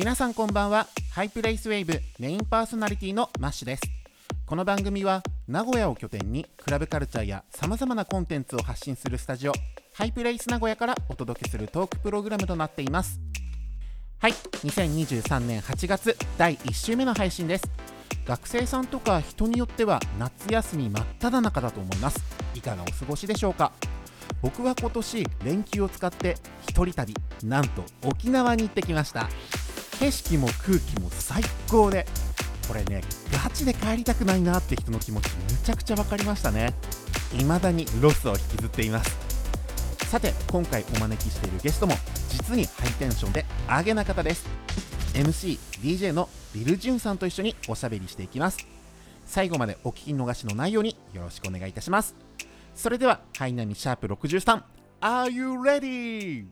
[0.00, 0.86] 皆さんこんばんは。
[1.12, 3.82] ハイプレイスウェーブメインパーソナリティのマッシュです。
[4.46, 9.52] この番組は名古屋を拠点にクラブカルチャーやさまざまなコンテンツを発信するスタジオ
[9.92, 13.20] ハイプレイス名古屋からお届けするトークプログラムとなっています。
[14.20, 14.32] はい。
[14.32, 17.70] 2023年8月第1週目の配信です。
[18.24, 22.24] 学生さんとか人によっては夏休み真っ只中だと思います。
[22.54, 23.70] いかがお過ごしでしょうか。
[24.40, 27.14] 僕は今年連休を使って一人旅
[27.44, 29.28] なんと沖縄に行ってきました。
[30.00, 32.06] 景色も空気も最高で
[32.66, 36.72] これねガチで帰りたくないなって人の気持ちむちゃくちゃ分かりましたね。
[37.32, 39.16] 未だにロスを引きずっています。
[40.06, 41.94] さて今回お招きしているゲストも
[42.30, 44.46] 実にハイテンションでアゲな方です。
[45.12, 48.66] MCDJ のビル・ジュンさんと一緒におしゃべりしていきます。
[49.26, 52.14] 最後までお聞き逃しのないようによろしくお願いいたします。
[52.74, 54.62] それではハイナミシャープ63
[55.02, 56.46] Are you ready?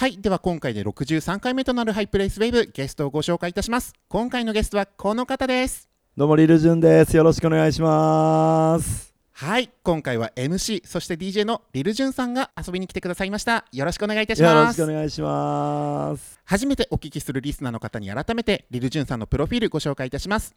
[0.00, 7.14] はいでは今回で63回目となるハイプレイスウェーブゲストをご紹介いたします今回のゲストはこの方ですどうもリルジュンです。
[7.14, 9.12] よろしくお願いします。
[9.32, 16.40] はい今回は MC そして DJ のリルジュンさんが遊びに来てくださいましたよろしくお願いいたしよろしますくお願いします。
[16.46, 20.56] 初めてお聞きするリスナーの方に改めてリルジュンさんのプロフィールご紹介いたします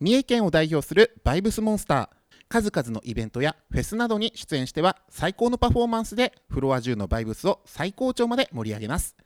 [0.00, 2.21] 三重県を代表するバイブスモンスター
[2.52, 9.16] 数々のイベントやフェスなどに出演しては最高のパフォーマンスでフロア中のバイブスを最高潮まで盛り上げます。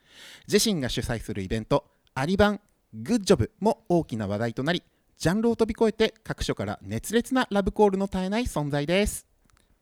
[0.47, 2.61] 自身が主催するイベントアリバン
[2.95, 4.85] グッジョブも大きな話題となり
[5.19, 9.27] ジャンルを飛び越えて各所から熱烈なラブコールの絶えない存在です。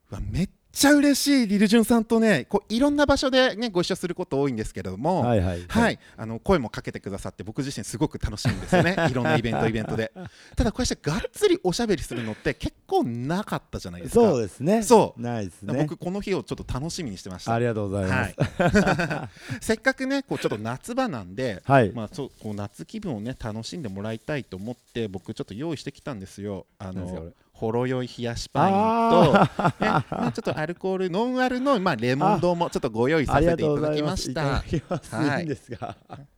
[0.09, 8.97] わめちゃ嬉しいリルジュンさんとねこういろんな場所でねご一緒すること多いんですけれども、はいはいはい、あの声もかけてくださって僕自身すごく楽しいんですよね。
[9.11, 10.13] いろんなイベントイベントで。
[10.57, 14.21] ただこうしてがっつりおしゃべりするのって結構なかったじゃないですか。
[14.21, 14.83] そうですね。
[14.83, 15.21] そう。
[15.21, 15.75] ないですね。
[15.75, 17.55] 僕この日をちょっと楽しみにしてました。
[17.55, 19.59] ありがとうございまはす。
[19.59, 21.93] い、 せっかくねこうちょっと夏場なんで、はい。
[21.93, 26.67] まあ、そうこう夏気分をね楽しんでもらいたいと思って僕ちょっと用意してきたんですよ。
[26.79, 27.33] あの
[27.65, 33.95] ほろ酔い冷やしパインと、あねまあ、ちょっとアルコールノンアルの、まあ、レモン丼もちょっとご用意させていただ。
[33.95, 34.63] きますした。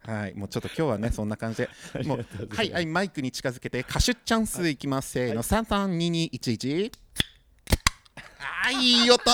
[0.06, 1.68] はいもうちょっと今日はね、そんな感じで、
[2.04, 5.10] もうはいはい、マイクに近づけて、歌手チャンスいきます。
[5.10, 6.92] せーの、三三二二一一。
[8.64, 9.30] あー、いい音。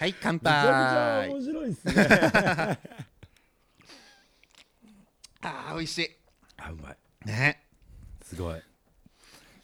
[0.00, 1.28] はい、乾杯。
[1.28, 1.94] 面白いですね。
[5.42, 6.16] あー、美味し
[6.56, 6.96] あうまい。
[7.24, 7.28] い。
[7.28, 7.64] ね。
[8.22, 8.67] すごい。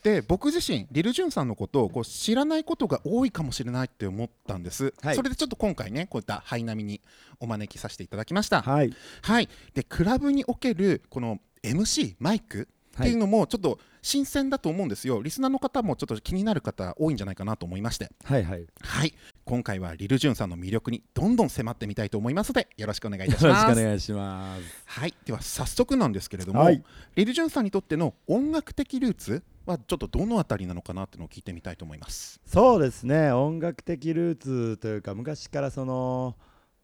[0.04, 4.92] で、僕自身、リルジュンさんのことをこう知らないことが多いかもしれないって思ったんです。
[5.00, 7.00] はいそれでちょっと今回ね、こういったハイナミに
[7.40, 8.60] お招きさせていただきました。
[8.60, 8.94] はい。
[9.22, 12.68] はい、でクラブにおけるこの MC マイク
[13.00, 18.60] っていうのもちょっと新鮮だと思うんですよ、リスナーの方もちょっと気になる方多いんじゃないかなと思いましてはいはい。
[18.60, 19.14] よはい
[19.46, 24.62] 今回はリルジュンさんの魅力にどんどん迫ってみたいと思いますのでよろしくお願いいたしろしますくお願いします。
[24.84, 26.82] はいでは早速なんですけれども、はい
[27.16, 32.40] リルジュンさんにとっての音楽的ルーツはちょっとどのあたりなのかなっていうのを聞いてみたいと思います。
[32.46, 33.32] そうですね。
[33.32, 36.36] 音楽的ルーツというか昔からその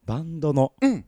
[0.07, 1.05] バンドのうん。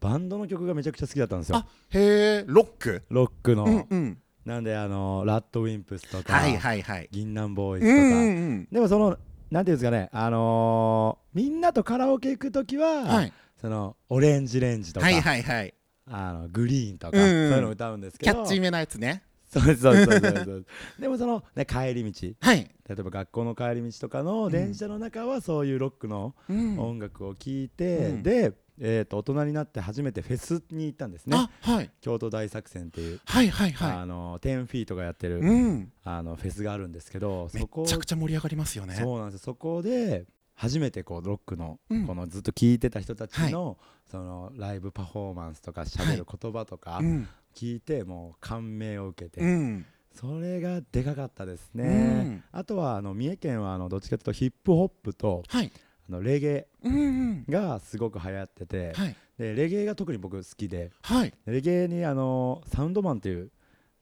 [0.00, 1.56] バンドの曲がめちゃくちゃ好きだったんですよ。
[1.56, 1.66] あ。
[1.90, 3.02] へえロック？
[3.10, 3.64] ロックの。
[3.64, 4.18] うんうん。
[4.44, 6.34] なんであのラッドウィンプスとか。
[6.34, 7.08] はいはいはい。
[7.10, 8.68] 銀杏ボーイズとか、うんうんうん。
[8.70, 9.18] でもその
[9.50, 13.32] なんていうんですかねあのーみんなとカラオケ行く時は、はい。
[13.60, 15.74] そのオレンジレンジとか、はいはいはい。
[16.06, 17.50] あのグリーンとか、うんうん。
[17.50, 18.32] そういうの歌うんですけど。
[18.32, 20.66] キャッチーめなやつねそうですそうですそうですそう。
[21.00, 22.28] でもその、ね、帰り道。
[22.40, 26.78] はい、例えば学校の帰り道とかの電車の中はそういうロックのうん。
[26.78, 28.22] 音楽を聴いて、うん。
[28.22, 31.36] で、えー、と大人になって初めてフェスに行ったんですね。
[31.36, 31.90] あはい。
[32.00, 35.40] 京都大作戦っていう、はいはいはあの10フィートがやってる、い。
[35.40, 35.92] うん。
[36.04, 38.94] あのフェスがあるんですけどめそこちゃくちゃ盛り上がりますよね。
[38.94, 42.06] そうなんですそこで初めてこうロックの、うん。
[42.06, 43.78] このずっと聴いてた人たちの,、
[44.10, 47.28] そのライブパフォーマンスとか喋る言葉とかうん。
[47.58, 49.86] 聞いてもう感銘を受けて、うん。
[50.14, 51.88] それがでかかったですね、う
[52.30, 55.72] んあとはあの三重県はあのどっちかというとヒップホップとはい。
[56.08, 57.44] あのレゲエ。
[57.48, 59.16] がすごく流行ってて、はい。
[59.38, 61.34] でレゲエが特に僕好きではい。
[61.46, 63.50] レゲエにあのサウンドマンっていう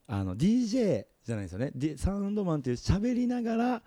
[0.07, 3.83] あの DJ じゃないですよね、D、サウンドマンっていう喋りながら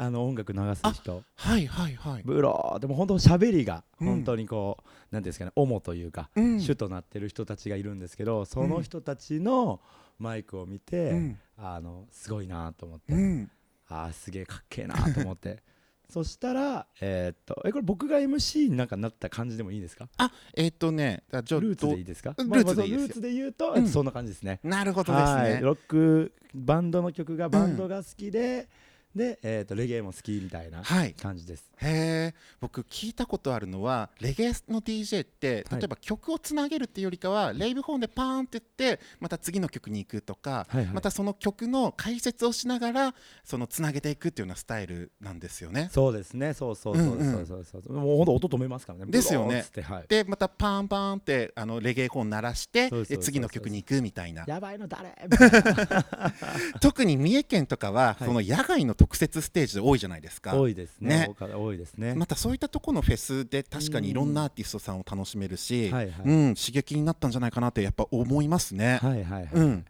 [0.00, 1.24] あの音楽流す人。
[1.34, 2.22] はいはいはい。
[2.24, 2.78] ブロー。
[2.78, 4.06] でも本当喋りがうん。
[4.06, 4.84] 本当にこう、
[5.14, 6.60] なんていうんですかね主というか、うん。
[6.60, 9.80] 主となってる人たちがいるんですけどその人たちの
[10.20, 11.38] マイクを見て、うん。
[11.56, 13.50] あのすごいなと思って、うん。
[13.88, 15.62] あーすげえかっけえなと思って。
[16.08, 20.08] そしたらえーっとえこれ僕が MC になんかなった感じでもいいですか？
[20.16, 21.66] あ、えっとね、あちょっと。
[21.66, 23.06] ルーツでいいですか、ルーツでいいですよ。
[23.08, 23.88] ルーツで言うと、うん。
[23.88, 24.60] そんな感じですね。
[24.62, 25.54] なるほどですはい。
[25.54, 25.60] ね。
[25.60, 28.68] ロックバンドの曲がバンドが好きで、
[29.14, 31.14] で、えー、とレゲエも好きみたいなはい。
[31.14, 31.64] 感じです。
[31.78, 35.80] へえ僕聞いたことあるのはレゲエの DJ ってはい。
[35.80, 40.94] 例えば曲をつなげるっていうよりかは、レイブ本でパーンって言ってまた次の曲に行くとか、はいはい。
[40.94, 43.14] またその曲の解説をしながら
[43.44, 45.88] そのつなげていくっていうようなスタイルなんですよね。
[45.92, 46.52] そうですね。
[46.54, 47.40] そうそうそうそううんう。
[47.42, 49.10] んそうそうもうほんと音止めますからね。
[49.10, 49.64] ですよね。
[49.82, 50.04] はい。
[50.08, 52.90] でまたパンパンってあのレゲエ本鳴らして
[53.20, 54.44] 次の曲に行くみたいな。
[54.46, 55.14] やばいの誰？
[56.80, 58.24] 特に三重県とかは、はい。
[58.26, 60.54] その野外の特設ステージで多いじゃないですか。
[60.54, 61.28] 多いですね。
[61.28, 61.54] ね。
[61.54, 62.14] 多いですね。
[62.14, 68.98] またそういったところのフェスで確かにいろんなアーティストさんを楽しめるし、はいはいうん、刺激になったんじゃないかなってやっぱ思いますね。
[69.00, 69.84] はいはいはい、うん、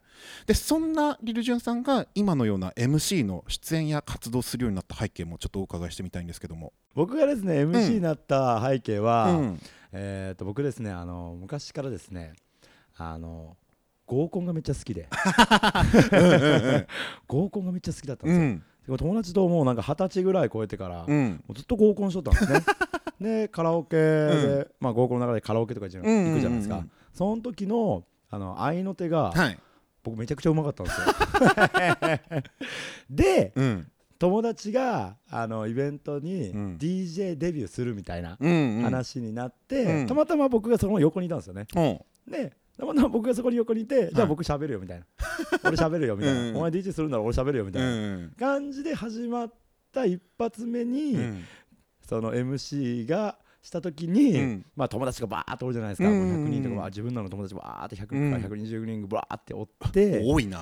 [0.46, 6.75] でそんなリルジュンさんが今のような MC の出演や活動するようになった背景もちょっとお伺いしてみたいんですけども。
[6.94, 9.60] 僕がですね MC になった背景は、うん。
[9.93, 12.34] えー、と僕ですねあの昔からですね
[12.99, 13.56] あの
[14.05, 15.08] 合コンがめっちゃ好きで。
[17.28, 18.58] 合コンがめっちゃ好きだったんですよ、うん。
[18.58, 18.64] で
[18.96, 21.44] 友達ともうなんか二十歳ぐらい超えてから、もうん。
[21.49, 22.61] うずっと合コンしとったんですね。
[23.20, 26.85] でカラオケで、まあ、合コンの中でカラオケとか行くじゃないですか、うんうん。
[26.85, 29.58] うんその時のあの合いの手が、はい。
[30.05, 31.06] 僕めちゃくちゃうまかったんですよ。
[33.11, 33.90] でうん。
[34.19, 36.76] 友達があのイベントにうん。
[36.79, 38.82] DJ デビューするみたいなうんうん。
[38.82, 40.06] 話になって、うん。
[40.06, 41.67] たまたま僕がその横にいたんですよね。
[41.75, 42.05] ほ
[42.78, 45.04] でたまたま僕がそこに横にいて、じゃあ僕喋るよみたいな。
[45.64, 46.56] 俺喋るよみたいな、うん。
[46.56, 47.90] お前 DJ するなら俺喋るよみたういな。
[47.90, 48.30] うん。
[48.38, 49.52] 感じで始まっ
[49.92, 51.44] た一発目に、うん。
[52.08, 54.66] その MC がした時に、うん。
[54.76, 56.14] まあ友達がバーっとおるじゃないですか、うん。
[56.14, 58.30] うんうんもう100人とか自分らの友達バーって100うん。
[58.30, 60.60] 人から120人バーっておって、多いな。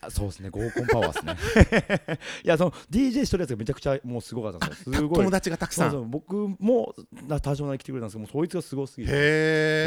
[0.00, 5.90] あそうですね合コンパワーですね いやその DJ しとるやつがめちゃくちゃもうすごかったんですよすごい友達がたくさん。
[5.90, 6.94] そうそう僕も
[7.26, 9.16] な多少なり来てくれたんですけどもうそいつがすごすぎてへ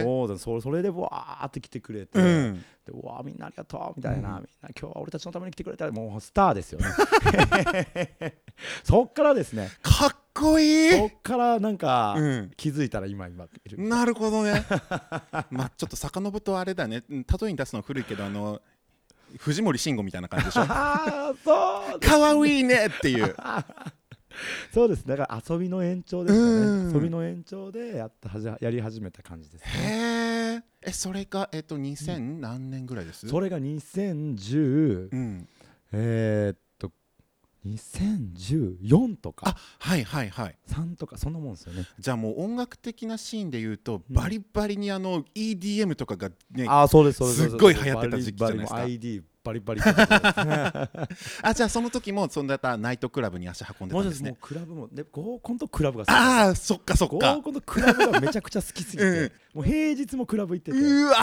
[0.02, 0.04] え。
[0.04, 2.66] そうだそそれでわーって来てくれて、うん。
[2.86, 6.88] でうわーみんなありがとうみたいな、うんみんな今日は俺たちのために来てくれたもうスターですよね
[8.84, 10.92] そっからですねかっこいい。
[10.92, 12.52] そっからなんか、うん。
[12.56, 14.63] 気づいたら今今いるなるほどね。
[15.52, 17.04] まあちょっと遡るとあれだね。
[17.10, 18.62] うん例えに出すのは古いけどあの
[19.38, 20.62] 藤森慎吾みたいな感じでしょ？
[20.69, 23.36] ああそうかわいいねっていう。
[24.74, 30.63] そうですだから遊びの延長ですうんかね遊びの延長でやったはじやり始めた感じです、ね、へえ。
[30.89, 33.28] えそれがえっと2000何年ぐらいです？
[33.28, 35.48] それが2010うん。
[35.92, 36.62] えー、っと
[37.66, 39.50] 2014とか。
[39.50, 40.58] あはいはいはい。
[40.69, 41.86] 3とかそんなもんですよね。
[42.00, 44.16] じゃあもう音楽的なシーンで言うと、うん。
[44.16, 47.50] バリバリにあの EDM とかがねああそうですそうです。
[47.50, 49.25] すっごい流行ってた時期じゃないですか。
[49.44, 49.81] バリバリ
[51.42, 54.38] あじゃあその時もそんなナイトクラブに足運んでもうですもうたんですね。
[54.40, 59.31] クラブもで合コンとクラブがああそっかそっ合かコンとクラブがめちゃくちゃ好きすぎて、 うん。
[59.56, 60.78] もう平日もクラブ行ってて。
[60.78, 61.18] うわ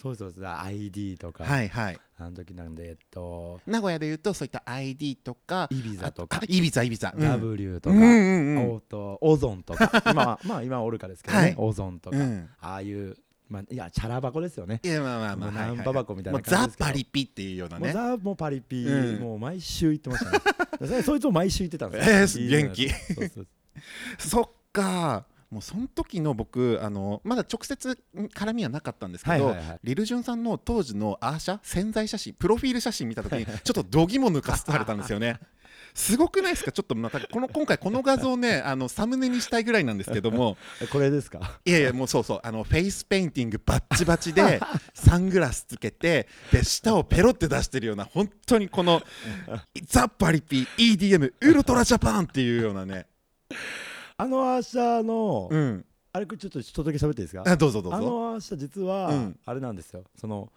[0.00, 1.98] そうそうです ID とか、はいはい。
[2.18, 6.38] あの時なんでえっと名古屋で言うとそういった ID とかイビザとか。
[6.42, 7.26] あイビザイビザ、うん。
[7.26, 8.74] W とか、うんうんうん。
[8.74, 9.90] おとオゾンとか。
[10.10, 11.54] 今はまあ今はオルカですけどね、はい。
[11.56, 12.48] オゾンとか、うん。
[12.60, 13.16] ああいう
[13.48, 14.80] まあいやチャラ箱ですよね。
[14.82, 17.92] いやまあまあまあナンパ箱みたいなザ・パリピっていうようなね。
[17.92, 19.22] ザもうパリピ、うん。
[19.22, 20.38] もう毎週行ってましたね。
[21.00, 22.46] そそいつも毎週行ってたんですよ。
[22.48, 22.88] えー元気。
[22.90, 23.46] そうそう。
[24.18, 27.98] そっかもうその時の僕あのまだ直接
[28.34, 29.78] 絡みはなかったんですけど、はいはいはい。
[29.84, 35.38] リルジュンさんの当時のアー写宣材写真プロフィール写真見た時にちょっと度肝抜かされたんですよね。
[35.94, 36.72] すごくないですか？
[36.72, 40.56] ちょっとまたこの今回この画像ねあのサムネにしたいぐらいなんですけども。
[40.82, 41.60] え これですか？
[41.64, 42.40] いやいやもうそうそう。
[42.42, 44.60] あのフェイスペインティングバッチバチで
[44.94, 49.00] サングラスつけてで舌をペロって出してるような本当にこの
[49.86, 53.06] ザ・パリピ EDM ウルトラジャパンっていうようなね
[54.18, 55.84] あのアーシャの、うん。
[56.12, 57.42] あれちょっとちょっとだけ喋っていいですか？
[57.44, 59.38] あどうぞどうあぞのアーシャ実は、うん。
[59.44, 60.04] あれなんですよ。
[60.18, 60.50] その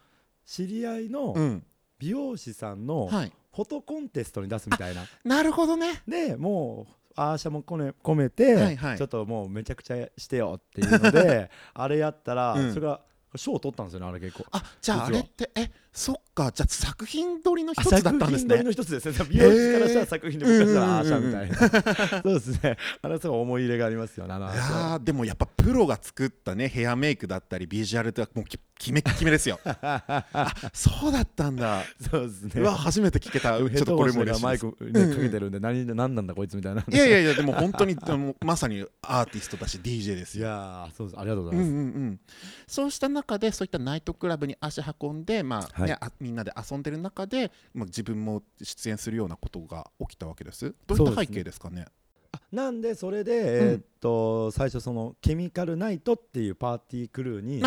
[0.46, 1.64] 知り合いのうん。
[1.98, 3.32] 美容師さんのはい。
[3.54, 6.02] フォトコンテストに出すみたいな、なるほどね。
[6.08, 8.98] でもうアーシャも込めて、はいはい。
[8.98, 12.74] ちょっともうめちゃくちゃしてよっていうので あれやったら、うん。
[12.74, 13.02] それが
[13.36, 14.46] 賞を取ったんですよねあれ結構。
[14.52, 18.50] あじゃああれってえそっかじゃあ作品撮りの一あつだったんですね。
[18.50, 19.28] 作品撮りの一つですね。
[19.30, 22.22] 美容師からしたら作品で僕からしたらアーシャみたいな。
[22.22, 22.78] そうですね。
[23.02, 29.60] あれはすごい思い入れがありますよねいやでもやっぱプロが作ったねヘアメイクだったりビジュアルとかもうき決め決めですよ。
[29.66, 31.84] あそうだったんだ。
[32.10, 32.62] そうですね。
[32.62, 33.58] うわ初めて聞けた。
[33.58, 36.86] ちょっとこれも嬉しいマイク、ね、かけてるんで何何なんだこいつみたいな。
[36.88, 41.20] いやいやいやでも本当にでもまさにアーティストだし DJ ですいよやーそうです。
[41.20, 42.20] ありがとうござうんいます、うんうん、
[42.68, 46.00] そうした中でそういったナイトクラブに足運んで、まあねはい。
[46.02, 50.76] あみんなで遊んでる中で、まあ、自分も出演するようなことが起きたわけです。
[50.88, 51.86] どういった背景ですかね？
[52.32, 57.62] あなんでそれで、えーっと最初そのケミカルナイトっていうパーティークルーに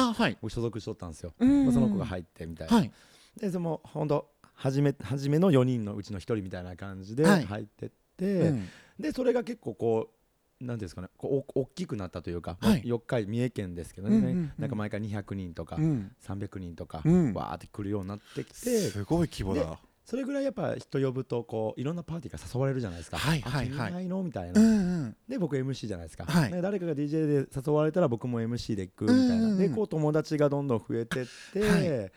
[0.49, 1.64] 所属しとったんですよ、うん。
[1.64, 2.92] まあ、その子が入ってみたいな、はい。
[3.40, 7.45] でその本当初め初めの4人のうちの1人みたいな感じではい。
[7.45, 8.69] 入ってって、うん。
[9.00, 10.14] でそれが結構こう
[10.62, 12.83] なんですかねこうお大きくなったというか、はい。
[12.83, 14.52] 4日三重県ですけどね、うんうんうん。
[14.59, 16.12] なんか毎回200人とか、うん。
[16.26, 17.33] 300人とか、うん。
[17.35, 19.78] わーって来るようになってきてすごい規模だ。
[20.04, 23.19] それぐらいやっぱ人呼ぶとこういろんなパーティーが誘われるじゃないですか。
[23.19, 23.92] はいはいはい。
[23.92, 24.23] ないの？
[24.23, 25.16] みたいな、うんうん。
[25.28, 26.50] で僕 MC じゃないですか、はい。
[26.50, 29.59] で誰かが DJ で誘われたら僕も MC で行くみたいな、うんうんうん。
[29.59, 32.11] でこう友達がどんどん増えてって、は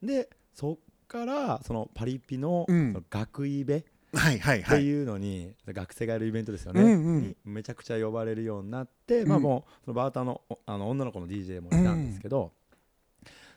[0.00, 0.76] でそっ
[1.08, 2.92] からそのパリピの,、うん。
[2.92, 3.84] その学イベ
[4.14, 4.78] はいはいはい。
[4.78, 7.22] っていうのに、学生がやるイベントですよね、うんうん。
[7.22, 12.52] にめちゃくちゃ呼ばれるようになって、まあうんもうそのバーターのおあの女の子の DJ もいたんですけど、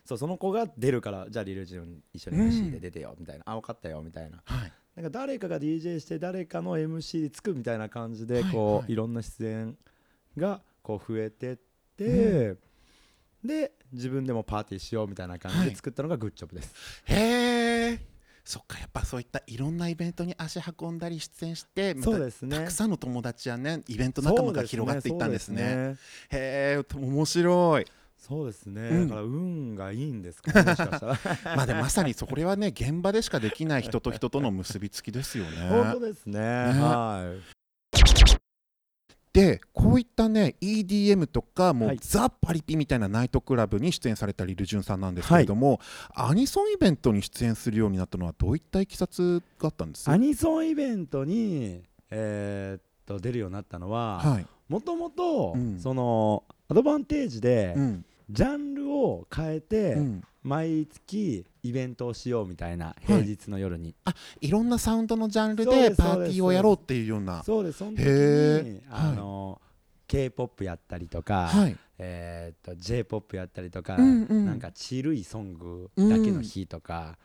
[0.04, 4.42] そうその子が出るからじゃあリルジョン一緒に MC で出てよみたいな、あ分かったよみたいな。
[4.44, 4.72] はい。
[4.96, 9.76] なんか誰かが DJ して誰かの MC につくみたいな感じではいこう、はいいろんな出演
[10.36, 11.56] がこう増えてっ
[11.96, 12.56] て、
[13.44, 15.68] で自分でもパーティーしようみたいな感じはい。
[15.70, 16.74] で作ったのがグッジョブです、
[17.04, 18.00] へえ
[18.48, 22.56] そっかやっぱそういったいろんなイベントに足運んだり出演してそうですね。
[22.56, 25.98] たくさんの友達やねイベント仲間が広がっていったんですね。
[26.30, 27.84] へえ面白い。
[28.16, 29.08] そうですね、うん。
[29.08, 31.18] だから運がいいんですかねもしかしたら。
[31.56, 35.50] まあでもまさにそれはね現場でしかできない人と人との結びつきですよね。
[35.68, 36.40] 本当ですね。
[36.40, 37.57] はい
[39.38, 41.98] でこういったね EDM とかもう、はい。
[42.00, 45.80] ザ・パリピみたいなナイトクラブに出演されたリルジュンさんなんですけれども、
[46.14, 50.10] アニソンイベントに出演するようになったのはどういったいきさつがあったんです？
[50.10, 55.78] アニソンイベントに、えーっと出るようになったのははい、もともとうん。
[55.78, 60.22] そのアドバンテージでうんジャンルを変えて、うん。
[60.44, 63.94] 毎月イベントをしようみたいな平日の夜に、
[64.40, 67.42] いろんなサウンドのジャンルでパーティーをやろうっていうような。
[67.42, 69.60] そうですその時にあの、
[70.06, 71.76] k p o p やったりとか、はい。
[71.98, 74.46] えー、と j p o p やったりとか、うんうん。
[74.46, 77.18] なんかチルいソングだけの日とか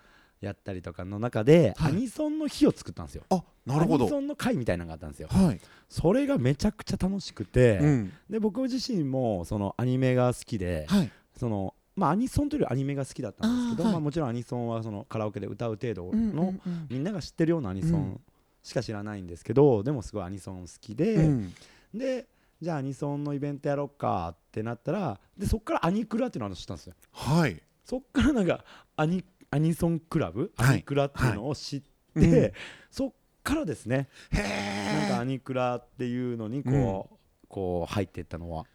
[0.44, 1.92] やったりとかの中で、はい。
[1.94, 3.24] アニソンの日を作ったんですよ。
[3.30, 4.06] あなるほど。
[4.06, 5.30] アニソンの会みたいなのがあったんですよ。
[5.32, 5.60] はい、
[5.90, 8.14] それがめちゃくちゃ楽しくて、うん。
[8.30, 11.12] で僕自身もそのアニメが好きで、はい。
[11.38, 16.56] そのまあ、アニソンというよりアニメが好きだったんですけどまあ、もちろんアニソンはそのカラオケで歌う程度の、
[16.90, 18.02] みんなが知ってるようなアニソうん。
[18.02, 18.22] ン
[18.64, 21.54] しか知らないんですけど、でもすごいアニソン好きで、うん。
[21.94, 22.28] で
[22.62, 26.96] じゃあアニソンのイベントやろうかってなったらでそっからアニクラっていうのを知ったんですよ。
[27.12, 27.62] はい。
[27.84, 28.64] そっからなんか
[28.96, 29.24] アニ
[29.54, 30.70] アニソンクラブ、はい。
[30.70, 32.52] アニクラっていうのを知って、うん。
[32.90, 34.08] そっからですね。
[34.32, 38.66] へなんかアえニクラっていうのにこう、こう入っていったのは。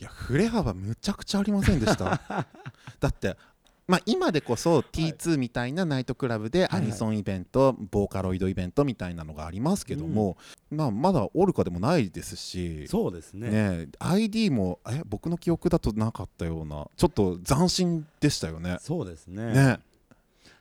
[0.00, 2.20] いや振れ幅むちゃくちゃありませんでした。
[3.00, 3.36] だって
[3.88, 10.36] まあ今でこそ T2 みたいなナイトクラブでアニソンイベント、ボーカロイドイベントみたいなのがありますけども、
[10.70, 12.86] まあまだオルカでもないですし。
[12.86, 13.50] そうですね。
[13.50, 18.76] ね ID もえ僕の記憶だとなかったようなちょっと斬新でしたよね。
[18.80, 19.52] そうですね。
[19.52, 19.80] ね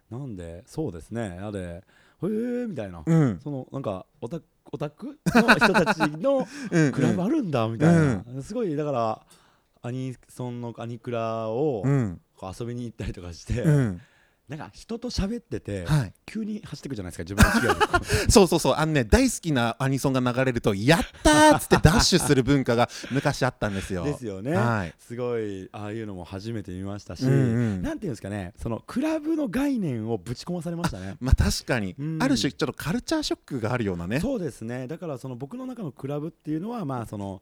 [0.10, 0.64] なんで？
[0.66, 1.30] そうですね。
[1.30, 1.84] なのでへ
[2.24, 3.40] えみたいな、うん。
[3.44, 6.92] そのなんかオタクオタクの人たちのうん。
[6.92, 9.22] クラブあるんだみたいな、すごいだから
[9.82, 14.02] アニソンのアニクラを遊びに行ったりとかして、うん
[14.50, 18.76] なんか人と喋ってて、はい、急に走ってくじゃないですか自分の違う そうそうそう。
[18.78, 24.06] あのね大好きなアニソンが流れると「やったー!」っつってダッシュする文化が昔あったんですよ。
[24.06, 24.94] ですよね、はい。
[25.00, 27.34] すごいああいうのも初めて見ましたし、うんう
[27.80, 27.82] ん。
[27.82, 31.18] なんていうんですかねそのクラブの概念をぶち込まされましたね。
[31.22, 32.24] まあ確かに、うん。
[32.24, 34.22] ある種ちょっとカルチャーショックがあるようなね。
[34.22, 34.88] そうですね。
[34.88, 37.42] だからその僕の中のクラブっていうのはまあその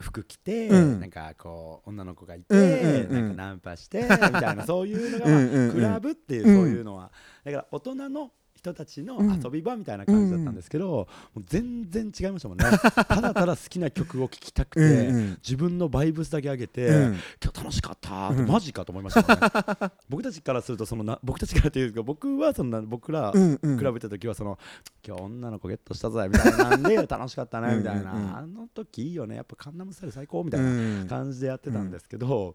[0.00, 1.00] 服着て、うん。
[1.00, 3.26] なんかこう女の子がいて、うんうんうん。
[3.26, 7.12] なんかナンパしてみたいなそういうのが、まあクラブっていううんそういうのは、
[7.44, 11.06] だから大人の人たちの遊び場みたいな感じだったんですけど、も
[11.38, 12.64] う全然違いましたもんね。
[13.08, 15.30] ただただ好きな曲を聴きたくて、うんうん。
[15.42, 17.16] 自分のバイブスだけ上げて、うん。
[17.42, 19.34] 今日楽しかったって、うんマジかと思いました
[19.86, 19.92] ね。
[20.08, 23.78] 僕たちからするとそのな僕たちからというか僕はそんな僕ら、うんうん。
[23.78, 24.58] クラブ行った時はその
[25.06, 28.18] 今日女の子ゲットしたぜみたいなんで 楽しかったねみたいなうん。
[28.18, 29.36] うんうんあの時いいよね。
[29.36, 31.06] やっぱカンナムスタイル最高みたういなん。
[31.08, 32.54] 感じでやってたんですけど、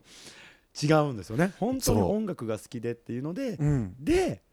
[0.82, 1.54] 違うんですよね。
[1.60, 3.96] 本当に音楽が好きでっていうのでうん。
[4.00, 4.44] で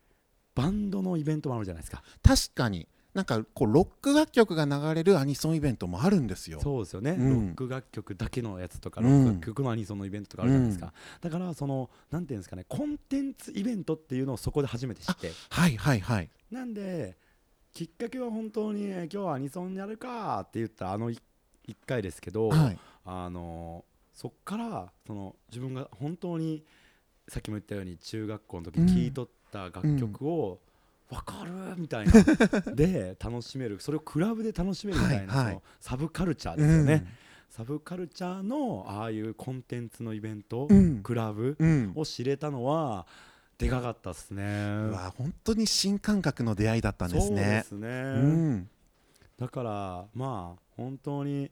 [0.55, 2.03] バンドのイベントもあるじゃないですか。
[2.23, 2.89] 確かに。
[3.15, 6.61] なんかこうロック楽曲が流れるアニソンイベントもあるんですよ。
[6.63, 7.47] そうですよね、うん。
[7.49, 9.07] ロック楽曲だけのやつとか、うん。
[9.07, 15.31] ロック楽曲のアニソンのイベントとかあるじゃないですか、だからそのなんていうんですかねコンテンツイベントっていうのをそこで初めて知って。
[15.51, 16.31] はいはいはい。
[16.51, 17.19] なんで
[17.75, 21.19] きっかけは本当にえー今日はアニソンやるかって言ったあの1
[21.87, 22.79] 回ですけど、はい。
[23.05, 26.65] あのそっからその自分が本当に
[27.29, 30.59] さっきも言ったように中学校の時に聴いとった楽曲を
[31.11, 32.13] 分かるみたいな。
[32.75, 33.79] で楽しめる。
[33.81, 35.53] それをクラブで楽しめるみたいな、はいはい。
[35.53, 37.07] そのサブカルチャーですよね、
[37.51, 41.03] サブカルチャーのああいうコンテンツのイベント、うん。
[41.03, 41.93] クラブうん。
[41.95, 43.07] を知れたのは
[43.59, 44.43] でかかったっすね。
[44.43, 48.69] うわ本当に新感覚の出会いだったんですそうでねすね、うん。
[49.39, 51.51] だからまあ本当に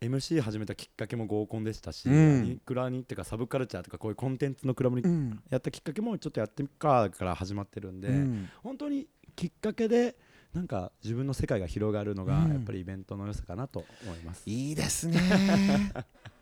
[0.00, 2.60] MC 始めたきっかけも合コンでしたし、うん。
[2.64, 5.40] クラにっていうかサブカルチャーとかこういうコンテンツのクラブにうん。
[5.50, 8.48] やったきっかけもちょっとやってみっかから始まってるんで、うん。
[8.62, 10.16] 本当にきっかけで
[10.54, 12.52] なんか自分の世界が広がるのがうん。
[12.52, 14.42] やっぱりイベントの良さかなと思います。
[14.46, 15.20] いいですね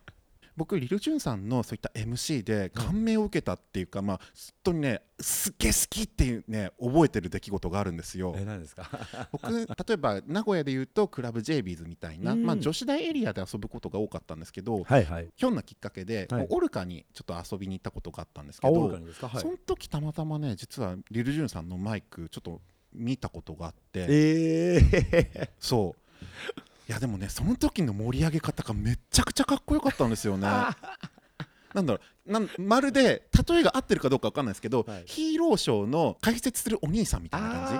[0.57, 4.27] 僕リル・ジュンさんのそういった MC で感銘を受けたっていうか、まあ本
[4.63, 8.33] 当にねすっげえ好きっていうね覚えてる出来事があるんですよ。
[8.37, 8.89] え何ですか？
[9.31, 12.43] 僕例えば名古屋でいうとクラブ j ビーズみたいな、うん。
[12.43, 15.29] まあ、女子大エリアで遊ぶことが多かったんですけどはいはい。
[15.35, 16.47] ひょんなきっかけで、はい。
[16.49, 19.27] オルカにちょっと遊びに行ったことがあったんですけあ、どオルカにですか？
[19.29, 19.41] はい。
[19.41, 19.47] そ。
[19.49, 22.61] の時たまたまね実はリル・ジュンさんのマイクちょっと
[22.93, 26.01] 見たことがあってええそう
[26.87, 30.47] いやでもねその時の盛り上げ方がめっちゃくちゃかっこよかったんですよね。
[31.73, 32.31] なんだろう。
[32.31, 35.03] なんまるで例えが合ってるかどうかわかんないですけど、はい。
[35.05, 37.73] ヒーローショーの解説するお兄さんみたいな感あじ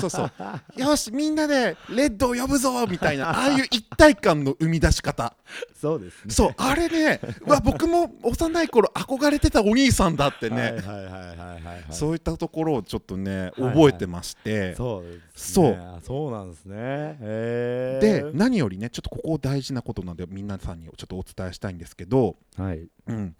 [0.00, 0.32] そうそう
[0.80, 5.34] よしみんなでレッドを呼ぶぞみたいな ああいう一体感の生み出し方
[5.74, 6.34] そうですね。
[6.34, 11.84] そうあれねうわ僕も幼い頃憧れてたお兄さんだってね、はいはいはいはいはいはい。
[11.90, 15.78] そういったところをちょっとねはい覚えてまして、そうですそうね。
[15.80, 17.16] あそうなんですね。
[17.20, 22.86] で何よりねちょっとここ大事なことなんで皆さんにちょっとお伝えしたいんですけど、はい。
[23.06, 23.34] うん、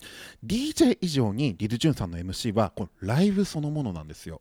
[0.45, 4.41] DJ 以上にリル・ジュンさんの MC はこのライブそのものなんですよ。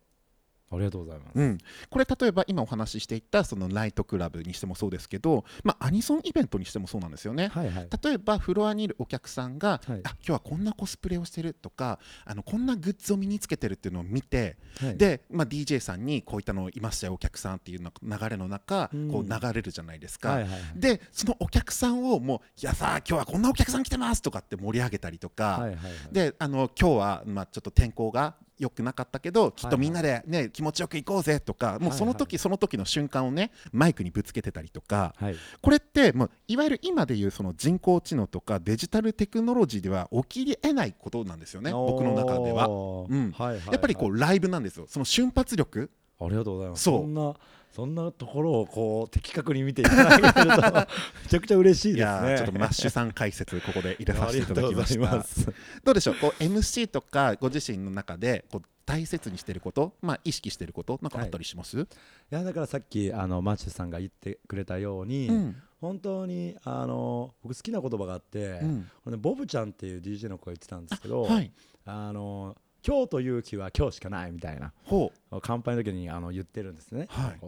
[0.72, 1.38] ありがとうございます。
[1.38, 1.58] うん、
[1.88, 7.48] これ例えば今お話ししていたそのナイトクラブにしてもそうですけど、まあ、アニソンイベントにしてもそうなんですよね。
[7.48, 7.88] はいはい。
[8.02, 20.30] 例えばフロアにいるお客さんが、はいあ今日はこんなコスプレをしてるとかあのこんなグッズを身につけてるっていうのを見て、はい、で、まあ、DJ さんにこういったのいましたよお客さんっていうの流れの中、うんこう流れるじゃないですか。
[20.30, 20.60] はいはいはい。
[20.76, 26.12] でそのお客さんをもう「いやさあ今日はこんなお客さん来てます」とかって盛り上げたりとか、はいはいはい。
[26.12, 35.36] であの今日は、まあ、ちょっと天候が良くなかったけどきっとみんなで、ね気持ちよく行こうぜとかもうその時、その時の瞬間をねマイクにぶつけてたりとかはい。
[35.60, 42.68] これってもういわゆる今でいうその人工知能とかデジタルテクノロジーでは起きえないことなんですよね僕の中では。
[42.68, 43.34] うん。
[43.38, 44.86] やっぱりこうライブなんですよ。
[44.88, 45.90] その瞬発力。
[46.20, 46.82] ありがとうございます。
[46.82, 47.34] そんな
[47.70, 52.34] そんなところをこう的確に見ていただけると めちゃくちゃ嬉しいいですね。
[52.36, 55.52] ちょっとマッシュさん解説ここで入れさせていただきましたございます。
[55.84, 56.14] どうでしょう？
[56.16, 61.86] こう MC とかご自身の中でこう大切にしてること、まあ、意識してることなんかあったりします、い。
[62.30, 65.56] やだからさっきあのマッシュさんが言ってくれたように、うん。
[65.80, 68.60] 本当にあの僕好きな言葉があって、
[69.06, 69.20] うん。
[69.20, 71.52] ボブちゃんっていう DJ の子が言ってたんですけど、はい。
[71.84, 72.56] あの
[72.86, 75.12] 今日という日は今日しかないみたいなほ
[75.42, 77.06] 乾杯の時にあの言ってるんですね。
[77.10, 77.40] はい。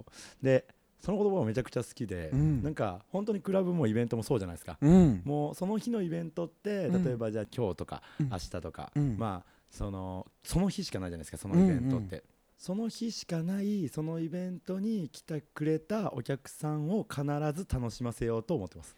[0.42, 0.66] で
[1.00, 2.62] その言葉がめちゃくちゃ好きで、うん。
[2.62, 4.78] なんか本当にクラブもイベントもそうじゃないですか。
[4.80, 5.22] う、うん。
[5.24, 7.04] もうその日のイベントってうん。
[7.04, 8.28] 例えばじゃあ今日とかうん。
[8.30, 9.16] 明日とか、うん。
[9.18, 12.22] まあそのその日しかないじゃないですかそのイベントって、
[12.62, 18.94] その日しかないそのイベントに来てくれたお客さんを必ず楽しませようと思ってます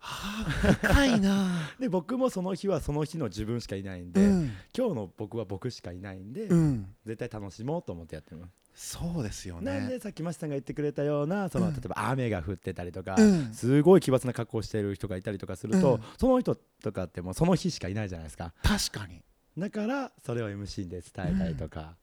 [0.00, 1.70] はあ深いな。
[1.78, 11.74] で僕もその日はその日の自分しかいないんで、うん、今日の僕は僕しかいないんで、うん、絶対楽しもうと思ってやってます、そうですよなんねでさっきマシさんが言ってくれたようなその、うん。
[11.74, 13.52] 例えば雨が降ってたりとか、うん。
[13.52, 16.02] すごい奇抜な格好をしている人がいたりとかすると、うん。
[16.18, 18.54] その人とかってもうその日しかいないじゃないですか。
[18.62, 19.22] 確かに。
[19.58, 21.96] だからそれを MC で伝えたりとか、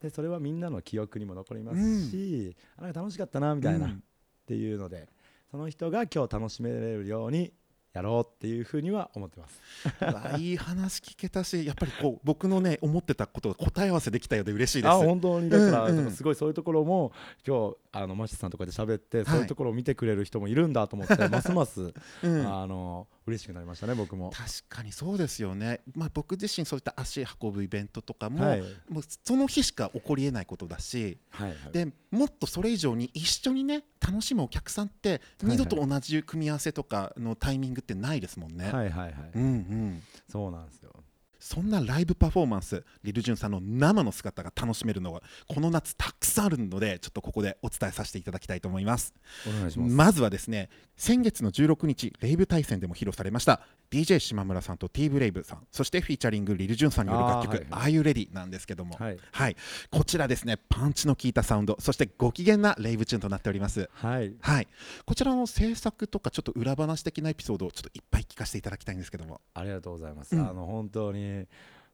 [0.00, 4.02] でそれはみんなの記憶にも残りますし、あなんか楽しかったなみたいな、っうん。
[4.46, 5.08] ていうので
[5.50, 7.52] その人が今日楽しめれるように
[7.92, 9.60] やろうっていうふうには思ってます。
[10.38, 14.90] いい話聞けたしやっぱりこう僕のね思ってたことが答え合わせできたようで嬉しいです。
[14.90, 15.48] あ本当に。
[15.48, 16.10] だから、うんうん。
[16.10, 17.12] すごいそういうところも
[17.46, 19.24] 今日あのマシさんとかで喋って、い。
[19.24, 22.46] そういうところを見てくれる人もいるんだと思って ますます、うん。
[22.46, 24.30] あの嬉しくなりましたね僕も。
[24.30, 28.62] 確かにそうですよね、まあ、僕自身そういった足運ぶイベントとかも,、はい。
[28.88, 31.72] もうその日しか起こりえないことだしはいはい。
[31.72, 38.70] でもっとそれ以上に一緒にね楽しむお客さんって二度と同じ組み合わせとかのタイミングってないですもんね。
[38.70, 40.02] はいはいはい、うんうん。
[40.28, 40.92] そうなんですよ。
[41.46, 49.14] そんなライブパフォーマンスリル・ジュンさんの生の姿が楽しめるのはこの夏たくさんあるのでちょっとここでお伝えさせていただきたいと思います。
[49.76, 53.60] まずはですね先月の16日レイブ対戦でも披露されました。
[53.92, 59.18] DJ 島村さんと T ブレイブさんそしてフィーチャリングリル・ジュンさんによる楽曲「あー Are You Ready?」なんですけども、はい。
[59.30, 59.56] はい、
[59.92, 63.88] こちらですねパンチの効いたサウンドそしてご機嫌なレイブチューンとなっております。
[63.92, 64.34] はい。
[64.40, 64.66] はい、
[65.04, 69.40] こちらの制作とかちょっと裏話的なエピソードをちょっといっぱい聞かせていただきたいんですけども。
[69.54, 70.34] ありがとうございます。
[70.34, 70.48] うん。
[70.48, 71.35] あの本当に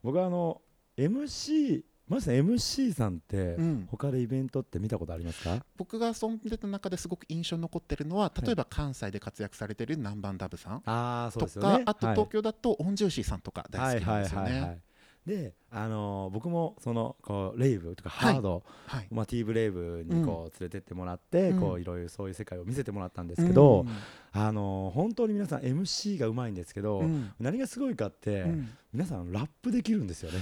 [0.02, 0.60] 僕はあの
[0.96, 5.64] MC まず MC さんってうん他でイベントって見たことありますか？
[5.76, 10.84] 僕が遊んでた中ですごく印象に残ってるのは例えば関西で活躍されてる南蛮ダブさんと。
[10.84, 14.91] かあとはい東京だとオンジューシーさんとか大好きなんですよはいはいはいはねい。
[15.26, 19.08] で、あのー僕もそのこうレイブとかハード、はい。
[19.10, 21.60] まあ、ティーブレイブにこう連れてってもらって、うん。
[21.60, 23.88] こういろいろそういう世界を見せてもらったんですけど、うん。
[24.32, 27.32] あのー本当に皆さん MC がうまいんですけど、うん。
[27.38, 28.68] 何がすごいかって、うん。
[28.92, 30.40] 皆さんラップできるんですよね。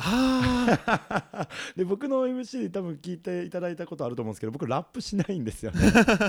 [0.00, 5.80] あで僕の MC 多分聞いていただいたことあると思うんですけど僕ラップしないんですよね。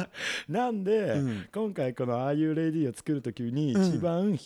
[0.50, 1.46] なんで、うん。
[1.54, 3.88] 今回この「ああいうレディ」を作る時にうん。
[3.90, 4.38] 一番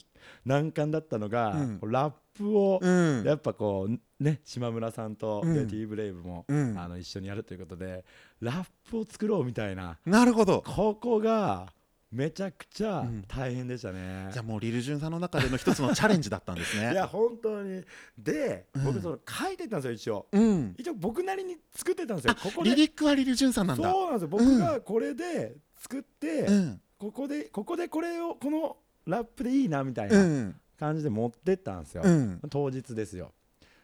[0.46, 1.92] 難関だったのが、うん。
[1.92, 2.80] ラップを
[3.24, 5.54] やっぱこうね島村さんと、うん。
[5.54, 6.78] でティーブレイブも、うん。
[6.78, 8.04] あの一緒にやるということで
[8.42, 10.00] ラップを作ろうみたいな。
[10.06, 10.64] なるほど。
[10.66, 11.74] ここが
[12.14, 13.24] めちゃくちゃうん。
[13.28, 14.30] 大変でしたね。
[14.32, 16.92] じゃあもうリルジュンさんの中での一つのチャレンジだったんですね。
[16.92, 17.84] いや本当に。
[18.18, 18.84] で、うん。
[18.86, 20.28] 僕その書いてたんですよ一応。
[20.32, 20.76] うん。
[20.78, 22.36] 一応僕なりに作ってたんですよ。
[22.36, 22.70] ここで。
[22.70, 23.92] リリックはリルジュンさんなんだ。
[23.92, 24.28] そうなんですよ。
[24.28, 26.82] 僕がこれで作って、うん。
[26.98, 30.56] ここでここでこれをこのラップでいいなみたいうなん。
[30.80, 32.42] 感じで持ってったんですよ、うん。
[32.50, 33.32] 当日ですよ。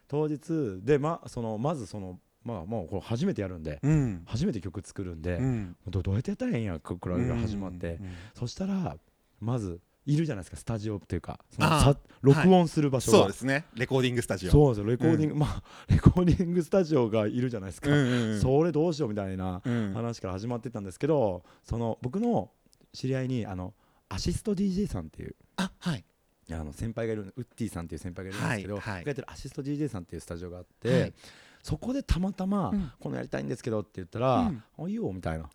[0.08, 4.22] 当日でまそのまずそのまあもうこれ初めてやるんで、うん。
[4.26, 5.76] 初めて曲作るんで、うん。
[5.88, 8.96] どどうやってやったらいいんやここれが始まって、うんそしたら
[9.40, 13.64] まずいるじゃないですかスタジオっていうかその録音する場所が、そうですね。
[13.74, 14.50] レコーディングスタジオ。
[14.50, 18.40] そうですよレコーディング、まあ レコーディングスタジオがいるじゃないですか、うんうんうん。
[18.40, 19.92] それどうしようみたいなうん。
[19.94, 22.50] 話から始まってたんですけどその僕の
[22.92, 23.74] 知り合いにあの
[24.08, 26.04] アシスト DJ さんっていうあはい。
[26.52, 29.24] あの先輩がいるウッディさんっていう先輩がいるんですけど、はいはい。
[29.26, 31.14] アシスト DJ さんっていうスタジオがあって、はい
[31.62, 32.92] そこでたまたま、うん。
[32.98, 34.62] このやりたいんですけどって言ったら、うん。
[34.78, 35.48] あいいよみたいな。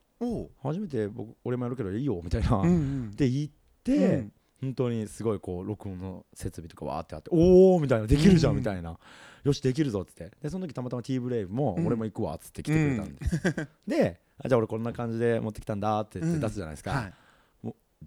[0.63, 3.11] 初めて僕俺もやるけどいいよみたいな、うんうん。
[3.13, 3.49] って言っ
[3.83, 4.31] て、うん。
[4.61, 8.07] 本当にすごいこう録音の設備とかわーってあっておおみたいな。
[8.07, 8.97] できるじゃんうんみたいな、
[9.43, 10.31] よしできるぞっつって。
[10.41, 11.85] でその時たまたま T ブレイブもうん。
[11.85, 17.13] 俺も行くわっつって来てくれたんで、であじゃあ俺こんな感じで持ってきたんだって言ってうん出すじゃないですか、はい。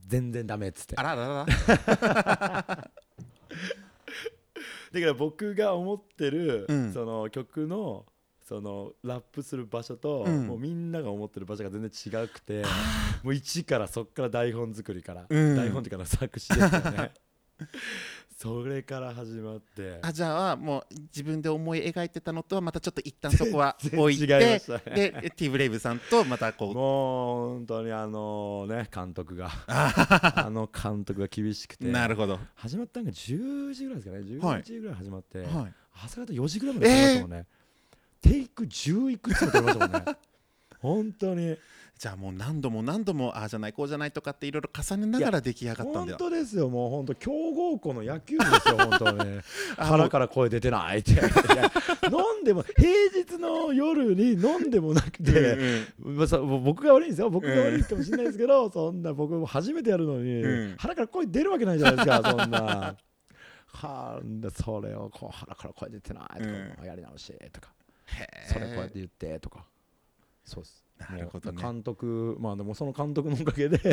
[0.06, 0.96] 全然ダメっつって。
[0.96, 2.90] あららら
[4.92, 6.92] だから僕が思ってる、うん。
[6.92, 8.06] その曲の
[8.46, 10.46] そのラップする場所と、うん。
[10.46, 12.62] もうみんなが思ってる場所が全然違くて
[13.22, 15.56] もう一からそっから台本作りから、うん。
[15.56, 17.12] 台本っていうかな作詞ですよね
[18.40, 19.98] それから始まって。
[20.00, 24.80] あじゃあもう自分で思い描いてたのとはまたちょっと一旦そこは置いて違いましたね。
[24.94, 26.74] でティーブレイブさんとまたこう。
[26.74, 29.50] もう本当にあのね監督が。
[29.66, 31.86] あの監督が厳しくて。
[31.86, 32.38] なるほど。
[32.54, 34.38] 始まったのが10時ぐらいですかね。
[34.38, 34.60] はい。
[34.60, 35.74] 11時ぐらい始まって、はい。
[36.04, 37.46] 朝方4時ぐらいまでやりましたもんね、
[38.20, 40.16] テイク10いくつも撮りましたもんね。
[40.78, 41.58] 本当に
[41.98, 46.68] じゃあもう何度も何度もああじゃないこうじゃないとかっていろいろ重ねながら出来上がったんだ本よ当ですよ。
[46.68, 49.40] もう本当強豪校の野球部ですよ本当に。
[49.76, 51.10] あ 腹から声出てないって。
[52.06, 55.56] 飲んでも平日の夜に飲んでもなくて、
[55.98, 57.30] まあさもう僕が悪いんですよ。
[57.30, 60.74] 僕が悪いかもしれないですけど、そんな僕も初めてやるのに、うん。
[60.78, 62.96] 腹から声出るわけないじゃないですかそんな。
[63.70, 67.72] はあでそれをこう腹から声出てないとか、うんやり直しとか
[68.46, 69.64] それこうやって言ってとか
[70.44, 71.62] そうですなるほどね。
[71.62, 73.86] 監督まあでもその監督のおかげで こ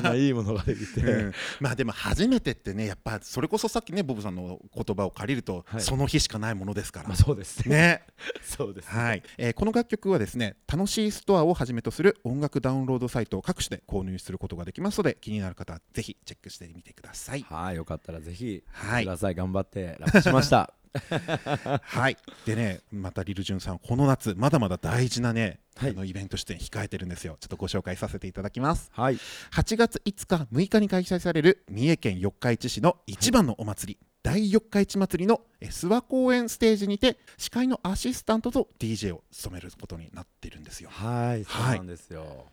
[0.00, 1.32] んないいものができて、うん。
[1.60, 5.80] まあでも初めてってねやっぱそれこそさっきねボブさんの言葉を借りると、はい。
[5.80, 7.76] その日しかないものですから、まあそうですね。
[7.76, 8.02] ね。
[8.42, 9.02] そうですね。
[9.02, 17.42] はい、えーこの楽曲はですね楽しいストアをはじめとする音楽ダウンロードサイトを各種で購入することができますので気になる方はぜひチェックしてみてください。
[17.42, 19.04] はいよかったらぜひはい。
[19.04, 19.34] ください。
[19.34, 20.72] 頑張ってラップしました。
[21.82, 22.16] はい。
[22.46, 25.90] でねまたリルジュンさんこの夏まだまだ大事なね、はい。
[25.90, 27.36] あのイベント出演控えてるんですよ。
[27.40, 28.90] ちょっとご紹介させていただきます。
[28.92, 29.18] はい。
[29.52, 40.90] 8月5日6日に開催される三重県四日市市の一番のお祭り、大四日市祭りのえ諏訪公園ステージにて司会のアシスタントと DJ を務めることになっているんですよ。
[40.90, 42.46] はいそうはいなんですよ、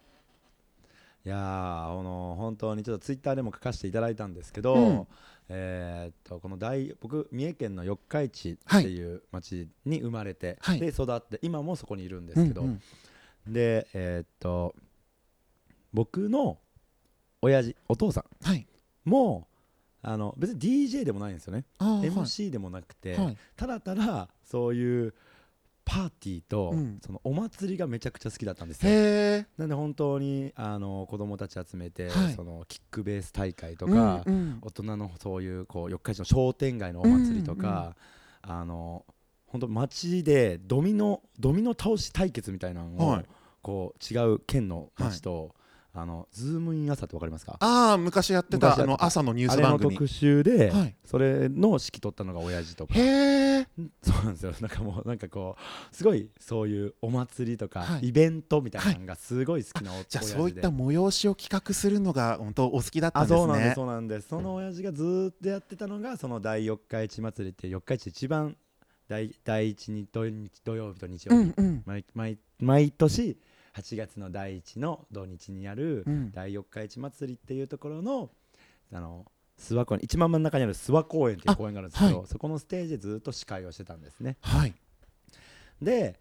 [1.25, 5.07] い、やーあの本当にちょっとツイッターでも書かせていただいたんですけど、うん。
[5.53, 10.79] えーっとこの大僕三重県の四日市っていう町に生まれて、はい。
[10.79, 12.81] で育って今もそこにいるんですけど、うんうん
[13.47, 14.75] でえーっと
[15.93, 16.57] 僕の
[17.41, 18.67] 親父お父さんはい。
[19.03, 19.47] も
[20.03, 23.37] あの別に DJ でもないんですよね、MC でもなくて、はい。
[23.55, 25.13] ただただそういう
[25.85, 26.99] パーティーと、うん。
[27.05, 29.45] そのお祭りがめちゃくちゃ好きだったんですよ。
[29.57, 32.33] なんで本当にあの子供たち集めて、はい。
[32.33, 34.57] そのキックベース大会とか、うんうん。
[34.61, 37.95] 大人のそういうこう四日市の商店街のお祭りとか、
[38.41, 39.05] あの
[39.51, 43.25] 本当街でドミノドミノ倒し対決みたいなのを、はい。
[43.61, 45.53] こう違う県の街と、
[45.93, 47.57] あのズームイン朝ってわかりますか？
[47.59, 49.93] ああ昔やってたあの朝のニューあス番組。
[49.93, 50.95] 特集で、はい。
[51.05, 52.93] それの指揮取ったのが親父とか。
[52.95, 53.67] へえ
[54.01, 54.53] そうなんですよ。
[54.61, 58.07] なんかもうなんかこうすごいそういうお祭りとか、はい。
[58.07, 63.37] イベントみたいなのがすごい好きなお、じゃあそういった催しを企画するのが本当お好きだったんあですね。
[63.37, 64.27] そうなんですそうなんです。
[64.29, 68.55] その親父がずーっとやってたのがその大四日市祭りって四日市一番
[69.11, 73.37] 第第一に土日土曜日と日曜日、うん毎毎毎年
[73.75, 76.31] 8月の第一の土日にやるうん。
[76.31, 78.29] 第四日市祭りっていうところの
[78.93, 79.25] あの
[79.59, 84.37] 諏訪湖に一番真ん中にある諏訪公園っていう公園があるんですけど、はそこのステージでずっと司会をしてたんですね。
[84.39, 84.73] はい。
[85.81, 86.17] で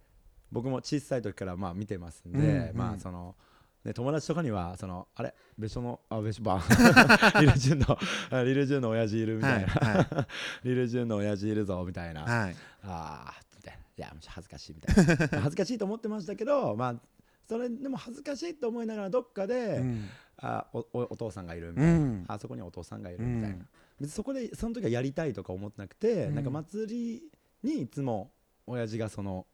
[0.51, 2.77] 僕も小さい時からまあ見てますんで、うんうん。
[2.77, 3.37] まあその
[3.85, 5.35] ね、友達とかにはそのあれ？
[5.57, 6.63] 別所のあ別所ば
[7.41, 7.99] リルジュンの
[8.31, 10.29] あリルジュンの親父いるみたいな、は
[10.65, 12.57] リルジュンの親父いるぞみたいな、はい。
[12.83, 15.17] ああみたいないや恥ずかしいみたいな。
[15.41, 17.01] 恥ずかしいと思ってましたけどまあ
[17.49, 20.09] それでも恥ずかしいと思いながらどっかで、うん。
[20.37, 22.25] あおおお父さんがいるみうたいな、ん。
[22.29, 23.65] あそこにお父さんがいるうんみたいな、
[23.99, 26.35] 別にそこでその時はやりたいとか思ってなくて、うん。
[26.35, 27.31] なんか祭り
[27.63, 28.31] にいつも
[28.67, 29.47] 親父がその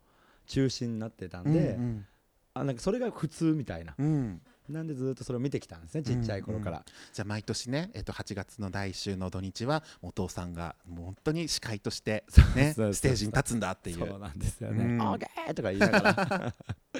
[0.46, 2.06] 中心になってたんで、うん
[2.60, 3.94] あなんかそれが普通みたいな。
[3.98, 4.06] うん。
[4.06, 12.24] うんなんでずっとそれを見てきたんですねちっちゃい頃から、じゃあ毎年ね、えっと、8月の第1週の土日はお父さんがもう本当に司会として、
[12.56, 13.98] ね、ステージに立つんだっていう。
[13.98, 15.00] そうなんですよね、うん。
[15.02, 16.54] オーケーとか言いながら。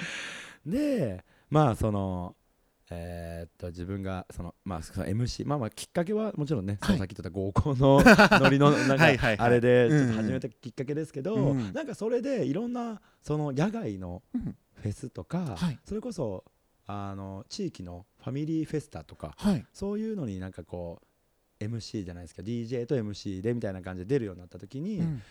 [0.65, 2.35] でまあその
[2.89, 9.47] えーっと自分がそのまあその MC まあまあきっかけはもちろんね、そのさっき言った合コンのノリの なんかはいはいはい。
[9.47, 10.15] あれでちょっうんうん。
[10.15, 11.73] と始めたきっかけですけど、うん。
[11.73, 15.79] なんかそれでいろんなその野外のうんフェスとか、はい。
[15.85, 16.43] それこそ
[16.85, 19.65] あの地域のファミリーフェスタとかはい。
[19.73, 21.01] そういうのになんかこ
[21.59, 25.21] う MC じゃないですか DJ と MC でみたいな感じで出るようになった時に、うん。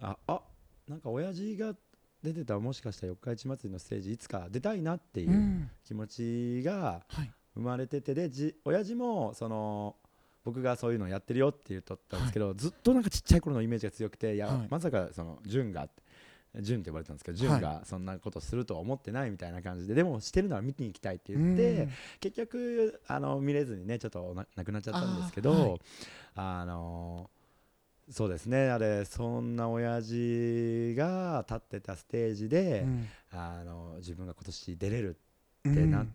[0.00, 0.40] ああ
[0.88, 1.74] なんか親父が
[2.22, 5.70] 出てたもしかしたら四日市祭りのステージいつか出たいなっていううん。
[5.84, 7.30] 気持ちがはい。
[7.54, 9.94] 生まれててでじ親父もその
[10.44, 14.68] 僕がそういうのやってるよって言っとったんですけど、ずっとなんかちっちゃい頃のイメージが強くていや、はい。
[14.70, 15.88] まさかその潤が
[16.60, 21.90] 潤って呼ばれてたんですけど潤がそんなことするとは思ってないみたいな感じででもしてるなら見に行きたいって言って、うん。
[22.20, 25.80] 結局あの見れずにねちょっとな亡くなっちゃったんですけどあーはい。
[26.34, 27.30] あの
[28.10, 28.70] そうですね。
[28.70, 33.08] あれそんな親父が立ってたステージで、うん。
[33.32, 35.16] あの自分が今年出れる
[35.64, 36.06] うんってな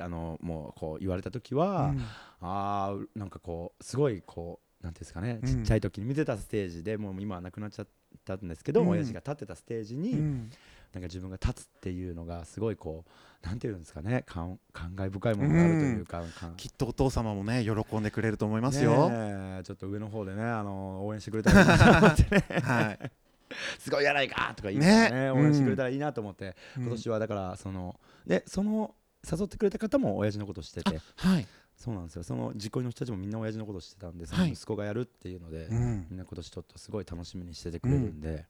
[0.00, 2.04] あのもうこう言われた時は、うん。
[2.40, 7.86] あーなんかこうすごいこうなんていうんですかね、うんちっちゃい時に見てたステージでもう今はなくなっちゃっ
[8.24, 8.88] たんですけど、うん。
[8.88, 10.50] 親父が立ってたステージに、うん。
[10.92, 19.10] なんか自分が立つっていうのがすごいこうなんていうんですかね感感慨深いものがあるというか、かきっとお父様もね喜んでくれると思いますよ、
[19.62, 22.60] ちょっと上の方でねあの応援してくれたらいいなと思ってね。
[22.60, 23.10] はい。
[23.80, 25.30] すごいやないかとか言いねね。
[25.30, 26.82] 応援してくれたらいいなと思って、うん。
[26.84, 28.94] 今年はだからそのでその
[29.28, 31.00] 誘ってくれた方も親父のことしてて。
[31.16, 31.46] はい、
[31.82, 32.22] そうなんですよ。
[32.22, 34.48] その実行の人たちもみんな親父のことしてたんでそはい。
[34.48, 36.06] の息子がやるっていうので、うん。
[36.10, 38.44] みんな今年ちょっとすごい楽しみにしててくれるんで、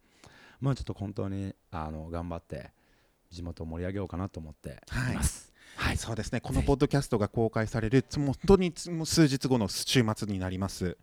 [0.60, 2.72] まあちょっと本当にあの頑張って
[3.30, 5.52] 地元を盛り上げようかなと思っています。
[5.76, 6.40] はい、そうですね。
[6.40, 10.98] このポッドキャストが公開される、つもう本当につもう数日後の週末になります。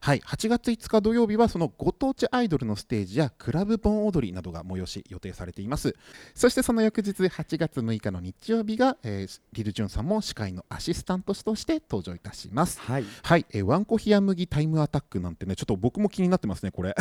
[0.00, 5.94] はい、8月5日土曜日はそのご当地アイドルのステージやクラブ盆踊りなどが催し予定されています。
[6.34, 12.80] そしてその翌日8月6日の日曜日が、えーリルジュンさんも司会のアシスタントとして登場いたします。
[12.80, 16.94] はい、はい、えーワンコヒア麦タイムアタックなんてね、ちょっと僕も気になってますね、これ。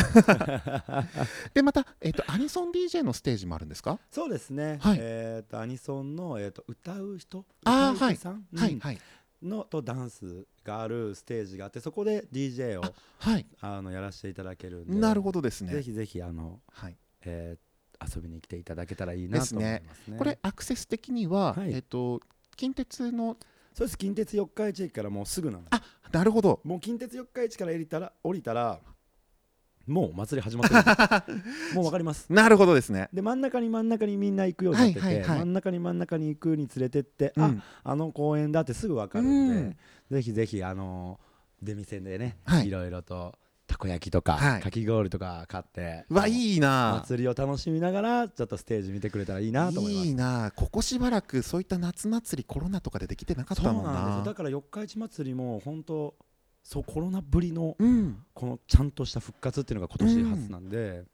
[1.53, 3.99] で、また、えっ、と、アニソン DJ のステージもあるんですか？
[4.11, 4.97] そうですね、はい。
[4.99, 7.45] えー、とアニソンの、えー、と歌う人？
[7.65, 8.99] あー歌い手さん、はい、うんはい、
[9.41, 14.95] のとダンスがあるステージがあってそこで DJ をあはい、あのやらせていただけるんで。
[14.95, 15.73] なるほどですね。
[15.73, 16.97] ぜひぜひあの、はい。
[17.21, 17.67] えー
[17.99, 20.17] 遊びに来ていただけたらいいなと思いますね。
[20.17, 21.73] これアクセス的には、はい。
[21.73, 22.21] えっと
[22.55, 23.37] 近鉄の
[23.73, 23.97] そうです。
[23.97, 25.75] 近鉄四日市駅からもうすぐなんです。
[25.75, 26.59] あなるほど。
[26.63, 28.79] もう近鉄四日市から降りたら降りたら
[29.87, 30.75] もう祭り始まって
[31.31, 31.39] る
[31.73, 32.31] もうわかります。
[32.31, 33.09] なるほどですね。
[33.13, 35.39] で真ん中に真ん中にみんな行くようになってて、はいはいはい。
[35.39, 37.43] 真ん中に真ん中に行くにつれてって、うん。
[37.43, 39.77] ああの公園だってすぐわかるんで、うん。
[40.11, 41.19] ぜひぜひあの
[41.61, 42.67] 出店でね、はい。
[42.67, 43.33] い、ろいろと
[43.67, 44.61] たこ焼きとか、はい。
[44.61, 47.03] かき氷とか買ってわいいな。
[47.05, 50.07] 祭りを楽しみながらちょっとステージ見てくれたらいいなと思います。
[50.07, 50.51] いいな。
[50.55, 53.91] ここしばらくそういった夏祭りコロナとかでできてなかったもんな。
[53.93, 54.23] なんですよ。
[54.25, 56.15] だから四日市祭りも本当
[56.67, 58.17] そうコロナぶりのうん。
[58.33, 61.05] このちゃんとした復活っていうのが今年初なんで、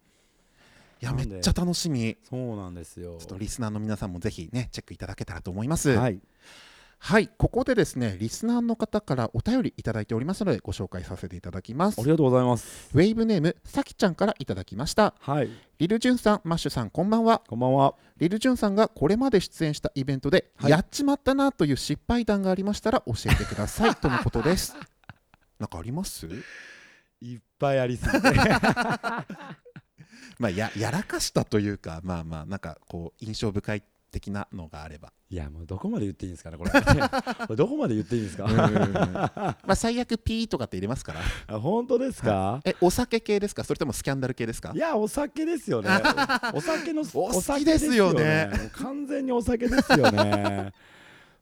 [0.99, 2.17] いやめっちゃ楽しみ。
[2.27, 3.17] そうなんですよ。
[3.19, 5.91] ちょっとリスナーの皆さんもぜひねチェックいただけたらと思います。
[5.91, 6.19] はい。
[6.97, 12.01] はいここでですねリスナーの方からお便りいただいておりますのでご紹介させていただきます。
[12.01, 12.89] ありがとうございます。
[12.91, 15.13] ウェイブネームさきちゃんからいただきました。
[15.19, 15.49] はい。
[15.77, 17.43] リルジュンさんマッシュさんこんばんは。
[17.47, 17.93] こんばんは。
[18.17, 20.71] リルジュンさんがこれまで出演したイベントで、はい。
[20.71, 24.73] やっちまったなという失敗談がありましたら教えてくださいとのことです。
[25.59, 26.27] なんかあります？
[27.21, 28.29] いっぱいありすぎて
[30.39, 35.11] まあややらかしたというかまあまあなんかこう印象深い的なのがあれば。
[35.29, 36.69] いやもうどこまで言っていいんですかねこれ。
[36.69, 36.79] こ
[37.49, 38.45] れどこまで言っていいんですか？
[38.47, 41.21] まあ最悪ピーとかって入れますから。
[41.47, 43.63] あ本当ですか、えお酒系ですか？
[43.63, 44.71] それともスキャンダル系ですか？
[44.75, 45.89] いやお酒ですよね。
[46.53, 48.51] お酒のお酒ですよね。
[48.55, 50.71] もう完全にお酒ですよね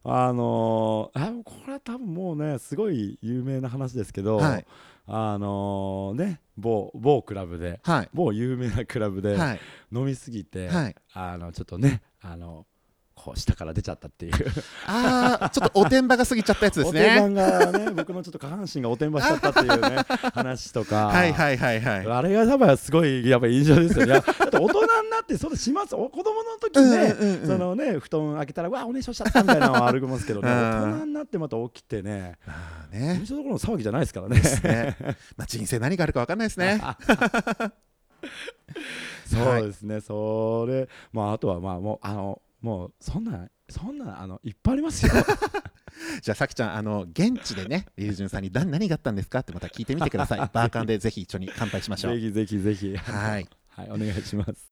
[0.04, 4.66] あのー、あこれは多分もうねすごい有名な話ですけど、はい。
[5.08, 8.10] あのーね某某クラブではい。
[8.14, 9.60] 某有名なクラブではい。
[9.92, 10.96] 飲みすぎて、はい。
[11.14, 12.66] あのちょっとねあの
[13.24, 14.34] こう下から出ちゃったっていう。
[14.88, 20.04] ああちょっとおてんばが過ぎちゃったやつですおてねんばがね僕のちょっと下半身がおてんばしちゃったっていうね
[20.34, 21.08] 話とか。
[21.08, 22.08] はいはいはいはい。
[22.08, 24.22] あれが多分すごいやっぱ印象ですよね。
[24.40, 25.96] 大人になってそれします。
[25.96, 30.50] お子供の時ね、うんうんうんそのね布団開けたらわおねしょしちゃったみたいなのはあるますけどね。
[30.52, 33.16] うん大人になってまた起きてね、あーね。
[33.20, 34.42] 印象どころの騒ぎじゃないですからね。
[34.64, 34.98] ね。
[35.38, 36.82] まあ人生何があるか分かんないですね。
[39.26, 40.02] そうですね。
[40.02, 40.90] それ。
[41.14, 45.12] まああとはまあもうあのもうそんなそんなあのいっぱいありますよ。
[46.22, 49.40] じゃあさきちゃんあの現地でねリュウジュンさんに何何があったんですか？
[49.40, 52.96] ってまた聞いてみてください バーカンでぜひ一緒に乾杯しましょうぜひぜひぜひ。
[52.98, 54.72] はい はいお願いします。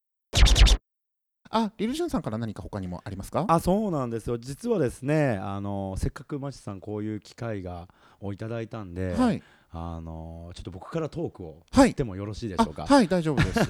[1.52, 3.44] あリュウジュンさんから何か他にもありますか？
[3.48, 4.38] あそうなんですよ。
[4.38, 7.88] 実はですねあのせっかくマシさんこういう機会が
[8.20, 9.14] をいただいたんで。
[9.14, 11.88] はいあのちょっと僕からトークをはい。
[11.88, 12.86] 言ってもよろしいでしょうか？
[12.88, 13.60] あはい大丈夫です。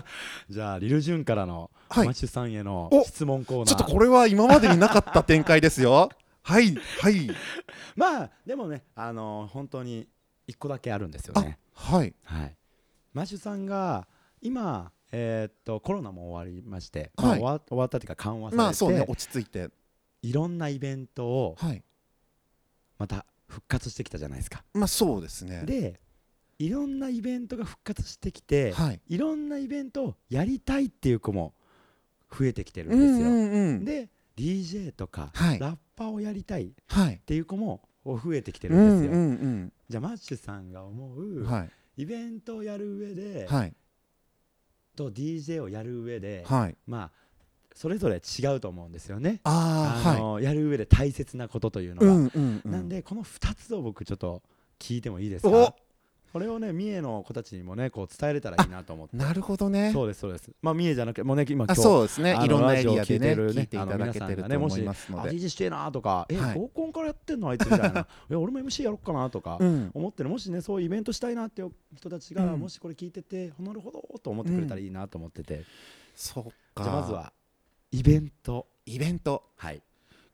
[0.48, 2.06] じゃあリルジュンからのはい。
[2.06, 3.66] マッシュさんへのお質問コーナー。
[3.66, 6.08] ちょっとこれは今までになかった展開ですよ。
[6.42, 7.28] は いはい。
[7.96, 10.08] まあでもねあの本当に
[10.46, 11.58] 一個だけあるんですよあね。
[11.74, 12.14] はい。
[12.24, 12.56] はい。
[13.12, 14.06] マッシュさんが
[14.40, 19.68] 今えーっとコロナも終わりまして、まあはい終わ終わったっていうか緩和されて、まあね落ち着いて。
[20.22, 21.82] いろんなイベントをはい。
[22.98, 24.64] また復活してきたじゃないですか。
[24.72, 25.62] まあそうですね。
[25.64, 26.00] で
[26.58, 29.00] いろんなイベントが復活してきて、はい。
[29.08, 31.54] いろんなイベントをやりたいっていう子も
[32.30, 33.08] 増えてきてるですよ。
[33.08, 33.84] うんんうんうん。
[33.84, 35.58] で DJ とか、はい。
[35.58, 39.10] ラッパーをやりたいっはいていう子も増えてきてうるんですよ。
[39.12, 41.70] んうんじゃあマッシュさんが思ううんはい。
[41.96, 43.74] イベントをやる上で、はい。
[44.96, 46.76] と DJ をやる上で、はい。
[46.86, 47.10] まあ
[47.74, 49.40] それぞれ違うと思うんですよね。
[49.44, 50.20] ああはい。
[50.20, 52.70] のやる上で大切なことというのが、うんうんうん。
[52.70, 54.42] なんでこの2つを僕ちょっと
[54.78, 55.50] 聞いてもいいですお！
[55.50, 55.74] か
[56.32, 59.16] これをね三重の子たちにもねこう伝えれたらいいなと思って。
[59.16, 59.90] なるほどね。
[59.92, 60.50] そうですそうです。
[60.62, 62.38] まあ三重じゃなくてもうね今日そうですね。
[62.44, 66.54] いろんなエリアでねてるね聞いていただけてると思いますのあで DJ してえなとかえ、はい。
[66.54, 67.48] 合コンからやってんの？
[67.48, 72.60] あいつみたいなえ俺も MC やろっかなとか、うん思ってるもしねそういうイベントしたいなっていう人たちが、うん。
[72.60, 75.64] もしこれ聞いててなるほどと思ってくれたらいいなと思ってて、
[76.14, 76.84] そっか。
[76.84, 77.32] じゃあまずは
[77.92, 78.66] イベント。
[78.86, 79.44] イベント。
[79.56, 79.82] はい。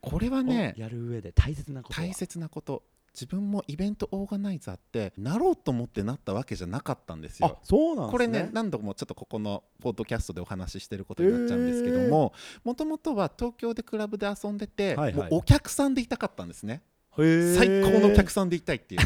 [0.01, 2.07] これはをねやる上で大切なことは。
[2.07, 2.83] 大切なこと。
[3.14, 7.59] 自分もイベントオーガナイザーってなろうと思ってなったわけじゃなかったんですあよ。
[7.62, 8.12] そうなんですね。
[8.12, 15.31] これね何度もちょっとここのポッドキャストでお話ししてることになっちゃうんですけどももともとは東京でクラブで遊んでて、はいはい。
[15.31, 16.83] もうお客さんでいたかったんですね。
[17.16, 19.01] 最高のお客さんでいたいっていう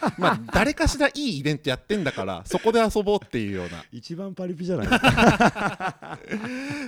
[0.18, 3.84] まあ誰かしらいいイベントやってんだからそこで遊ぼうっていうような。
[3.92, 6.18] 一番パリピじゃないですか。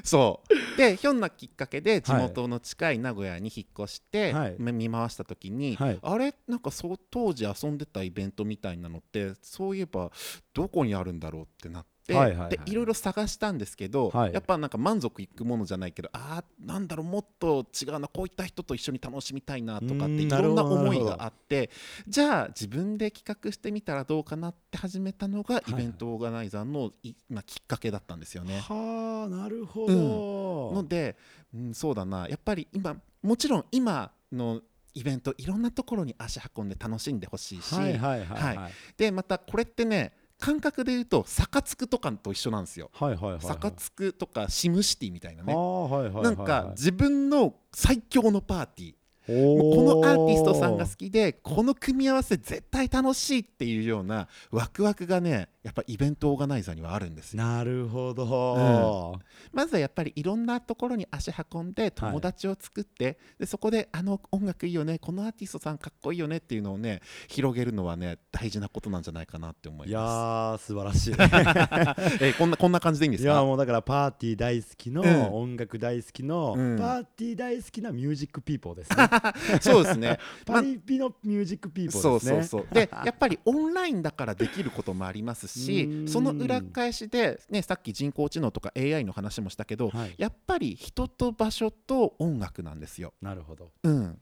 [0.04, 0.76] そう。
[0.76, 4.56] でひょんなきっかけで地元の近い名古屋に引っ越して、はい。
[4.58, 5.98] め見回した時に、はい。
[6.00, 6.34] あれ？
[6.48, 10.10] なんかそう当時遊んでたイベントみたいなのってそういえば
[10.54, 11.99] どこにあるんだろうってなって。
[12.08, 12.50] はいはいはい。
[12.50, 14.32] でいろいろ探したんですけど、はい。
[14.32, 21.70] やっぱなんか満足いくものじゃないけどあーなんだろうもっと違うなこういった人と一緒に楽しみたいなとかってうんいろんな思いがあって
[22.08, 28.60] じゃあ自分で企画してみたらどうかなって始めたのがいイベントオーガナイザーのい、まあ、きっかけだったんですよね。
[28.60, 31.16] はあなるほのど、で、
[31.54, 32.28] うん、そうだな。
[32.28, 34.60] やっぱり今もちろん今の
[34.94, 38.56] イベントいろんなところに足運んで楽しんでほしいし、はいはいはいはい。
[38.56, 42.90] はでまたこれってね感覚で言うと逆つくとかと一緒なんですよ。
[42.92, 45.54] はいはいはいはい逆つくとかシムシティみたいなね。
[45.54, 48.94] なんか自分の最強のパーティー
[49.28, 57.42] おもうこのアーティストさんがー好きでこの組み合わせ絶対楽しいっていうようなワクワクがねやっぱイベントオーガナイザーにはあるんですよ。
[57.42, 59.20] なるほど、
[59.52, 71.12] まずはやっぱりいろんなところに足運んで友達を作って、でそこであの音楽いいよねこのアーティストさんかっこいいよねっていうのをね広げるのはね大事なことなんじゃないかなって思いいやまー素晴らしい。
[72.18, 72.24] す。
[72.24, 73.32] えこんなこんな感じでいいんですか？
[73.32, 75.34] いやもうだからパーティー大好きの、うん。
[75.34, 76.78] 音楽大好きの、うん。
[76.78, 78.96] パーティー大好きな music people ですね。
[79.60, 80.18] そうですね。
[80.46, 82.30] パリピの music people ですね。
[82.32, 82.74] そうそうそう。
[82.74, 90.14] でやっぱりオンラインだからできることもありますうしその裏返しで、ね、さっき人工知能とか AI の話もしたけど、はい。
[90.18, 93.14] やっぱり人と場所と音楽なんですよ。
[93.20, 93.72] なるほど。
[93.82, 94.20] うん、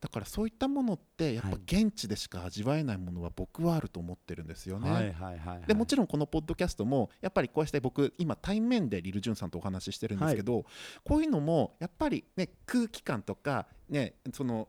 [0.00, 1.60] だからそういったものってやっぱはい。
[1.64, 4.90] 現地でしか味わえないものは僕はあると思ってるんですよね。
[4.90, 5.66] はいはいはいはい。
[5.66, 10.64] でもちろんこのポッドキャストもやっぱりこうして僕今対面でリル・ジュンさんとお話ししてるんですけど、
[11.04, 14.68] こういうのもやっぱりね空気感とかねその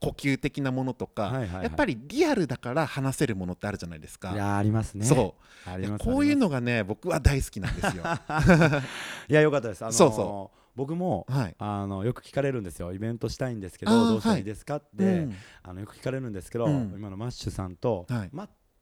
[0.00, 1.62] 呼吸的なものとか、はいはいはい。
[1.64, 4.32] やっぱりリアルだから話せるものってあるじゃないですか。
[4.32, 5.04] いやありますね。
[5.04, 5.34] そ
[5.66, 5.98] う。
[5.98, 8.04] こういうのがね僕は大好きなんですよ。
[9.28, 9.82] いやよかったです。
[9.82, 11.54] あのそうそ僕もはい。
[11.58, 12.92] あのよく聞かれるんですよ。
[12.92, 15.34] イベントしたいんですけどどうしたらいいですかって、うん。
[15.62, 16.92] あのよく聞かれるんですけど、うん。
[16.96, 18.30] 今のマッシュさんとはい。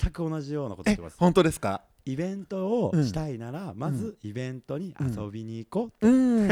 [0.00, 1.16] 全く同じようなこと言えってます。
[1.18, 1.82] 本当ですか？
[2.06, 6.48] イベントをしたいなら、まずイベントに遊びに行こう、うん。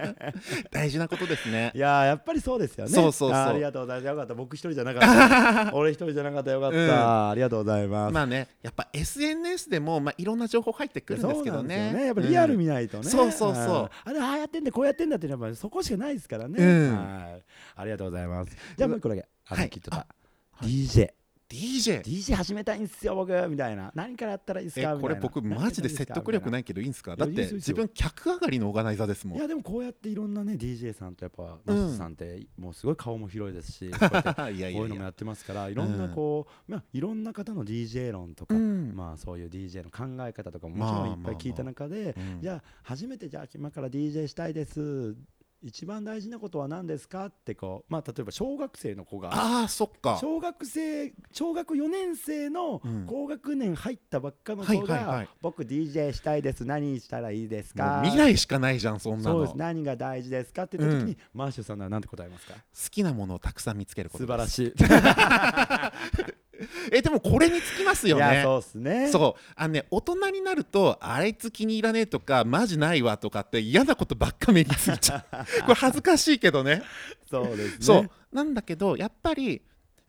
[0.72, 1.72] 大事なことですね。
[1.74, 1.78] い。
[1.78, 2.90] やーやっぱりそうですよね。
[2.90, 3.38] そうそうそう。
[3.38, 4.06] ありがとうございます。
[4.06, 5.74] よかった僕一人じゃなかった。
[5.76, 7.30] 俺一人じゃなかったよかった、うん。
[7.30, 11.68] ありがとうございます、まあね、やっぱ SNS でもまあいろんな情報入ってくるんですけどね。
[11.68, 13.64] ですよやっぱリアルうん見ないとね、そうそうそう。
[13.64, 13.88] ん。
[14.04, 16.96] あれああやってんだこうやってんだってやっぱりそこしかないですからね、うん。
[16.96, 17.44] はい。
[17.76, 18.56] ありがとうございます。
[18.76, 19.28] じゃあもう一個だけ。
[19.48, 19.68] あのはい。
[19.68, 20.06] 聞いてた、あ
[20.52, 20.68] はい。
[20.70, 21.10] DJ
[21.48, 22.02] DJ。
[22.02, 23.90] DJ 始めたいんすよ僕みたいな。
[23.94, 27.16] 何からやったらいいですえかこれ僕マジで説得力ないいけどいいんですか？
[27.16, 29.38] だって自分客上がりのオーガナイザーですもん。
[29.38, 31.84] いやでもこうやっていろんなね DJ さんとやっぱうん。
[31.84, 38.92] マスさんってもうすごい顔も広いですし、 こういやいやいうのもやってますからいろんなこう、まあ、いろんな方の DJ 論とか、うん。
[38.94, 42.42] まあそういう DJ の考え方とかももちろんいっぱい聞いた中で、うん。
[42.42, 45.16] じゃあ初めてじゃあ今から DJ したいです
[45.62, 47.26] 一番大事なことは何ですか？
[47.26, 49.30] ってこうまあ例えば小学生の子が。
[49.32, 50.18] ああそっか。
[50.20, 53.06] 小学生小学4年生のうん。
[53.08, 56.64] 高学年入ったばっかのはい子が僕 DJ したいです。
[56.64, 59.52] 何したらいいですもかう未来しかないじゃんそんなの。
[59.56, 60.64] 何が大事ですか？
[60.64, 62.54] って言った時に、マーシュさんなら何て答えますか？
[62.90, 64.72] きなものをたくさん見つけること素晴らいしい
[66.92, 69.08] えでもこれにつきますよいやねそうっすね。
[69.10, 69.52] そう。
[69.54, 75.36] あのね大人になるとあいつ気に入らねえとかマジないわとかって嫌なことばっか目についちゃう。
[75.62, 76.82] これ恥ずかしいけどね。
[77.30, 77.76] そうですね。
[77.80, 78.10] そう。
[78.32, 79.62] なんだけどやっぱり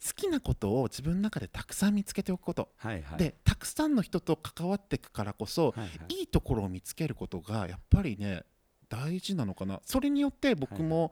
[0.05, 3.19] 好きなことを自分の中でたくさん見つけておくこと、はいはい。
[3.19, 6.13] でたくさんの人と関わっていくからこそ、はいはい。
[6.19, 8.43] いいところを見つけることがやっぱりね
[8.89, 9.79] 大事なのかな？
[9.85, 11.11] それによって僕も、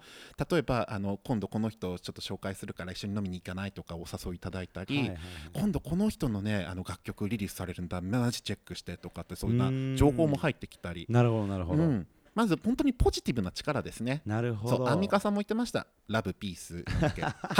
[0.49, 5.21] 例えばあの今度この人をちょっと紹介するから一緒に飲みに行かないとかお誘いいただいたり、はいはいはい。
[5.53, 12.07] 今度この人のねあの楽曲リリースされるんだマジチェックしてとかってそういうな情報も入ってきたり、なるほどなるほど、うん。
[12.33, 14.21] まず本当にポジティブな力ですね。
[14.25, 14.77] なるほど。
[14.77, 15.87] そうアンミカさんも言ってました。
[16.07, 17.07] ラブピースハ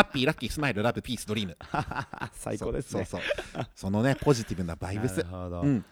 [0.04, 1.58] ッピーラッキースマイルラブピースドリーム
[2.34, 3.06] 最高ですね。
[3.06, 3.66] そうそう。
[3.76, 5.18] そのねポジティブなバイブス。
[5.18, 5.86] なるほど、うん。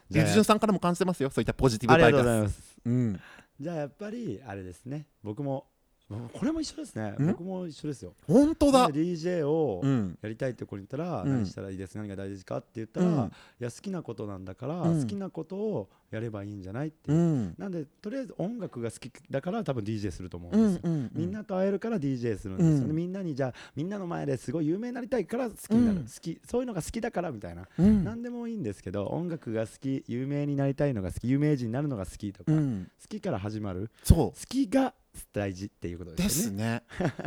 [0.43, 1.29] さんからも感じてますよ。
[1.31, 2.23] そういったポジティブバイブス。
[2.23, 2.77] とうございます。
[2.85, 3.19] うん
[3.59, 5.07] じゃあやっぱりあれですね。
[5.23, 5.67] 僕も
[6.07, 7.15] これも一緒ですね。
[7.19, 7.27] ん？
[7.27, 8.13] 僕も一緒ですよ。
[8.27, 8.87] 本当だ。
[8.91, 10.17] で DJ をうん。
[10.21, 12.57] やりたいって子に言ったら、うん何したらいいです何が大事か？
[12.57, 13.13] って言ったら、うん
[13.59, 15.01] いや好きなことなんだから、うん。
[15.01, 17.11] 好きなことをやればいいんじゃないって。
[17.11, 17.55] いうう、ん。
[17.57, 22.77] なんでとりあえず音楽が好きだから多分 DJ すると思ううんですよ、んうんみんなと会えるから DJ するんですよ。
[22.81, 22.95] ね、うん。
[22.95, 26.05] みんなにじゃあみんなの前ですごい有名になりたいから好きになる、うん。
[26.05, 28.03] 好きそういうのが好きだからみたいな、うん。
[28.03, 32.91] 何でもいいんですけど音楽が好き有名になりたいのが好き有名人になるのが好きとか、好うん。
[33.09, 33.89] きから始まる。
[34.03, 34.93] そ好きが
[35.33, 36.63] 大事っていうことうでですすよね。
[36.63, 36.83] ね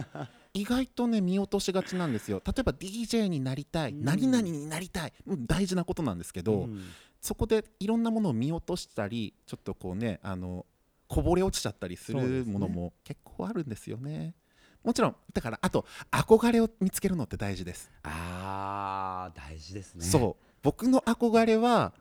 [0.55, 6.83] 意外とね見落としがちなんですよ例えば DJ になりたいうん何々になりたいうん大事なことなんですけど、うん
[7.21, 10.65] そこでいろんなものを見落としたりちょっとこうねあの
[11.09, 14.37] こぼれ落ちちゃったりするものも結構あるんですよね。
[14.85, 17.91] もちろんだからあと憧れを見つけるのって大事です。
[18.05, 20.05] あー大事ですね。
[20.05, 21.93] そう僕の憧れは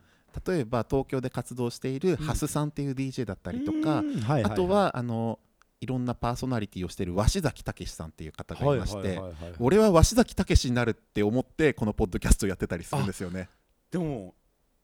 [0.46, 5.38] 例えば東京で活動しているんハスさんっていう DJ だったりとうか、あとはあの
[5.80, 9.20] いろんなパーソナリティをしている鷲崎武さんっていう方がいまして、
[9.60, 13.48] 俺は鷲崎武になるって思ってこのポッドキャストやってたりするんですよね。
[13.90, 14.34] でも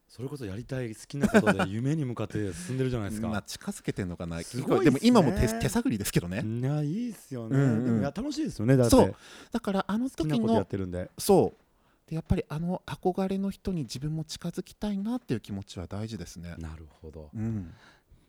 [0.09, 3.29] それこそやりたい好きなことで夢に向かって進んでるじゃないですか。
[3.29, 7.59] まあ近づけてんのかなすごいっすねでも今も手手探りですけどね、いやいいっすよね。
[7.59, 8.77] うんうん楽しいですよね。
[8.77, 9.17] だそう
[9.51, 11.11] だからあの時のてるんで。
[11.19, 16.55] そうでやっぱりあの憧れの人に自分も近づきたいなっていう気持ちは大事ですね。
[16.59, 17.31] なるほど。
[17.35, 17.75] うん、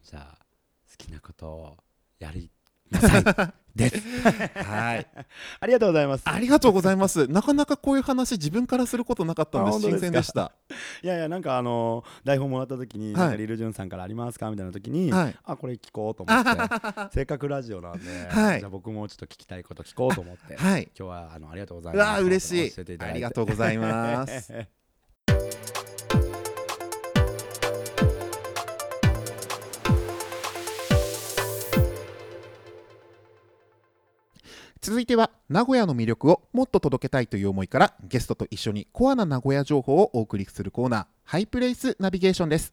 [0.01, 0.37] じゃあ
[0.89, 1.77] 好きなことを
[2.19, 2.49] やり
[2.91, 3.23] なさい
[3.75, 3.97] です。
[4.63, 5.07] はい
[5.59, 6.21] ありがとうございます。
[6.25, 7.27] ありがとうございます。
[7.27, 10.53] なかなかこういう話自分からすることなかったんで新鮮でした。
[11.03, 14.49] いやいやなんかあのー台本もらった時に、はいリルジュンさんからありますか？
[14.49, 20.83] みたいな時に、はいあこれ聞こうと思って せっかくラジオなんで、はいじゃあ僕もちょっと聞きたいこと聞こうと思って、はい。
[20.97, 22.07] 今日はあのありがとうございうます。
[22.07, 24.53] わあ嬉しいありがとうございます。
[34.85, 42.71] 続いては名古屋の魅力をもっと届けたいという思いからゲストと一緒にコアな名古屋情報をお送りするコーナーハイプレイスナビゲーションです。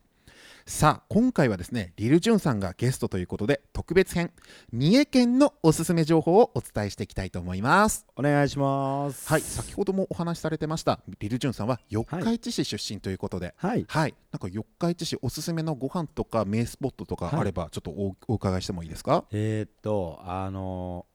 [0.67, 4.31] さあ今回はですねリルジュンさんがゲストということで特別編
[4.71, 8.07] 三重県のおすすめ情報をお伝えしていきたいと思います。
[8.15, 9.27] お願いします。
[9.27, 13.87] はい先ほどもお話しされてましたリルジュンさんは四日市市出身ということではい。
[13.89, 19.25] はい、なんか四日市市おすすめのご飯とか名スポットとかあればちょっとおお伺いしてもいいですか？
[19.33, 21.07] えー、っとあの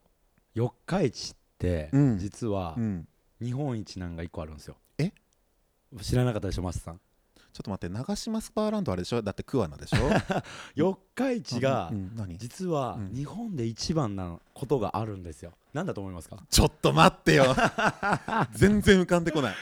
[0.57, 2.17] 四日市ってうん。
[2.17, 3.07] 実はうん。
[3.39, 4.75] 日本一なんが一個あるんですよ。
[4.97, 5.11] え？
[6.01, 6.99] 知らなかったでしょマスさん。
[7.53, 9.21] ちょっと待って長島スパーランドあれでしょ？
[9.21, 9.97] だって桑名でしょ？
[10.73, 12.37] 四日市がうんうん何？
[12.39, 13.13] 実はうん。
[13.13, 15.53] 日本で一番なことがあるんですよ。
[15.73, 16.37] なんだと思いますか？
[16.49, 17.55] ちょっと待ってよ。
[18.53, 19.55] 全然浮かんでこない。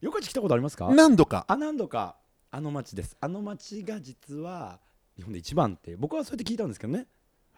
[0.00, 0.88] 四日市来たことありますか？
[0.94, 1.44] 何度か。
[1.48, 2.16] あ何度か。
[2.52, 3.16] あの町です。
[3.20, 4.78] あの町が実は
[5.16, 7.06] 日本で一番って僕はそうやって聞いたんですけどね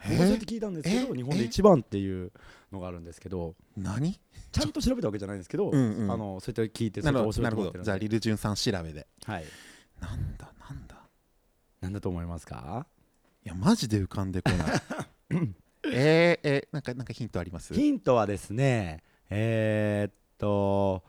[0.04, 1.16] 僕はそうやって聞いたんですけどえ？
[1.16, 2.32] 日本で一番っていう
[2.70, 4.18] のがあるんですけど何？
[4.52, 6.10] ちゃんと調べたわけじゃないんですけど、うんうん。
[6.12, 7.32] あのそうやって聞いてなるほど。
[7.82, 9.06] じゃあリルジュンさん調べで。
[9.24, 9.44] はい。
[10.00, 10.96] なんだなんだ？
[11.80, 12.86] なんだと思いますか？
[13.44, 14.68] いやマジで浮かんでこない。
[15.90, 17.74] えー、えー、なんかなんかヒントあります？
[17.74, 21.02] ヒントはですねえー、っと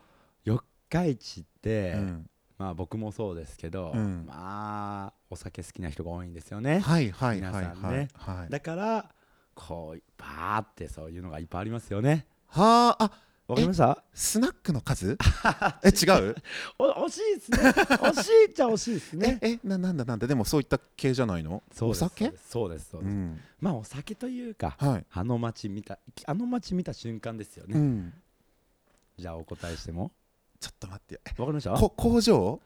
[0.44, 4.24] 四日市って、うん、まあ僕もそうですけど、うん。
[4.26, 6.80] まあお酒好きな人が多いんですよね。
[6.80, 8.08] はいはいはいはいね。
[8.14, 9.10] はいだから
[9.54, 12.26] こうバーってそういうのがいっぱいありますよね。
[12.48, 13.12] はああ
[13.46, 14.02] わかりました？
[14.14, 15.18] スナックの数？
[15.84, 16.36] え違う？
[16.78, 17.58] お惜しいですね。
[17.58, 19.38] 惜しいっちゃ惜しいですね。
[19.42, 20.26] ええななんだなんだ。
[20.26, 21.62] でもそういった系じゃないの？
[21.80, 22.32] お酒？
[22.48, 23.40] そうですそうです、うん。
[23.60, 25.06] まあお酒というかはい。
[25.12, 28.14] あの街見たあの街見た瞬間ですよね、うん。
[29.18, 30.12] じゃあお答えしても。
[30.60, 31.14] ちょっと待って。
[31.14, 31.72] よわかりました？
[31.72, 32.60] こ工場？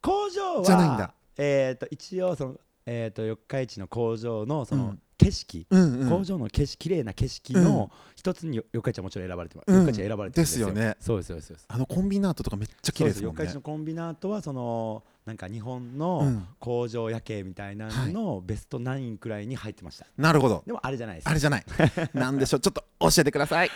[0.00, 2.56] 工場はじゃないんだえっ、と一応その
[2.86, 5.02] えっ、と四日市の工場のそのうん。
[5.20, 6.08] 景色、うんうん。
[6.08, 9.80] 工場の景色綺麗な景色の一つに四日市はもちろん選ばれてます、うん。
[9.80, 10.68] 四日市は選ばれてですよ。
[10.68, 10.96] ですよね。
[10.98, 11.66] そうですそうです。
[11.68, 13.42] あのコンビナートとかめっちゃ綺麗ですもんね。
[13.42, 16.48] 四日市のコンビナートはそのなんか日本うのん。
[16.58, 20.62] 工場夜景みたいなののベスト9くらいに入ってました、なるほど。
[20.66, 21.28] でもあれじゃないです。
[21.28, 21.64] あれじゃない。
[22.14, 22.60] なんでしょう。
[22.60, 23.70] ちょっと教えてください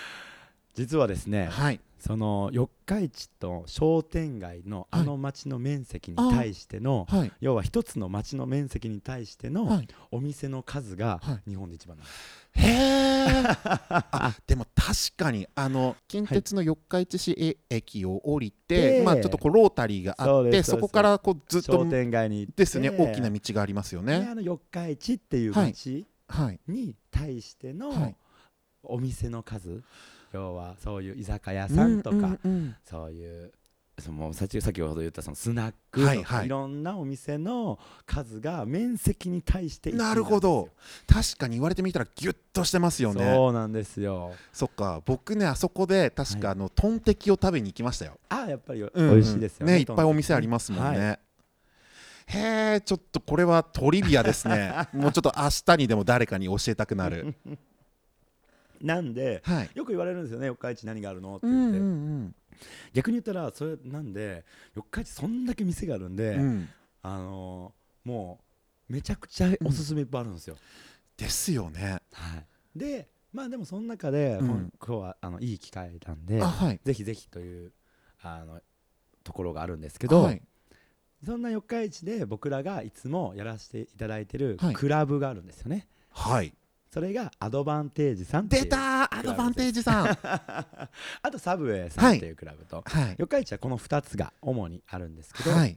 [0.75, 1.81] 実はですねはい。
[1.99, 7.33] その四日市と商店街のあの町の面積に対しての、はい。
[7.41, 9.89] 要は一つの町の面積に対してのはい。
[10.11, 11.51] お店の数がはい。
[11.51, 12.18] 日本で一番なんです、
[12.57, 13.45] へえ
[13.81, 22.64] あでも確かにあの近鉄の四日市市駅を降りて、でまあちょっとこうロータリーがあってそうですそこからこうずっと商店街に行って。
[22.64, 24.20] ですね大きな道がありますよね。
[24.20, 26.61] であの四日市っていう町はい。
[26.68, 28.16] に対してのはい。
[28.87, 29.83] お店の数、
[30.35, 32.39] 要はそういう居酒屋さんとか、
[32.85, 33.53] そういう
[33.99, 36.49] その先ほど言ったそのスナックはいいはい。
[36.49, 40.70] ろんなお店の数が面積に対してなるほど。
[41.07, 43.32] 確かに言われてみたらギュッとしてますよね。
[43.35, 44.32] そうなんですよ。
[44.53, 45.01] そっか。
[45.05, 51.20] 僕ねあそこで確かあの、トンテキを食べに行きましたよ、あやっぱり美味しいですよね,、いっぱいお店ありますもんね、
[52.26, 54.72] へえちょっとこれはトリビアですね。
[54.93, 57.35] もうちょっと明日にでも誰かに教えたくなる
[58.85, 59.70] なんではい。
[59.74, 61.89] よく言われるんですよね四日市何があるのって言って、うんう
[62.26, 62.35] ん
[62.93, 64.45] 逆に言ったらそれなんで
[64.76, 66.43] 四日市そんだけ店があるんで、うん。
[66.43, 66.68] うん
[67.03, 68.41] あのーも
[68.89, 70.57] うめちゃくちゃおすすめいっぱいあるんですよ、
[71.16, 72.01] ですよね。
[72.12, 72.37] は
[72.76, 76.80] い、でまあでもその中で、うん今日はあのいい機会なんであはい。
[76.85, 77.72] ぜひぜひという
[78.22, 78.61] あの
[79.24, 80.43] ところがあるんですけど、はい。
[81.24, 84.74] そんな四日市で僕らがいつもやらせていただいてるはい。
[84.74, 86.53] クラブがあるんですよね、はい
[86.95, 90.07] それがアドバンテージさん出たーアドバンテージさん。
[90.22, 90.78] あ
[91.32, 93.16] とサブウェイさんっていうクラブと、はい。
[93.18, 95.76] 四日市はこの2つが主にあるんですけど、はい。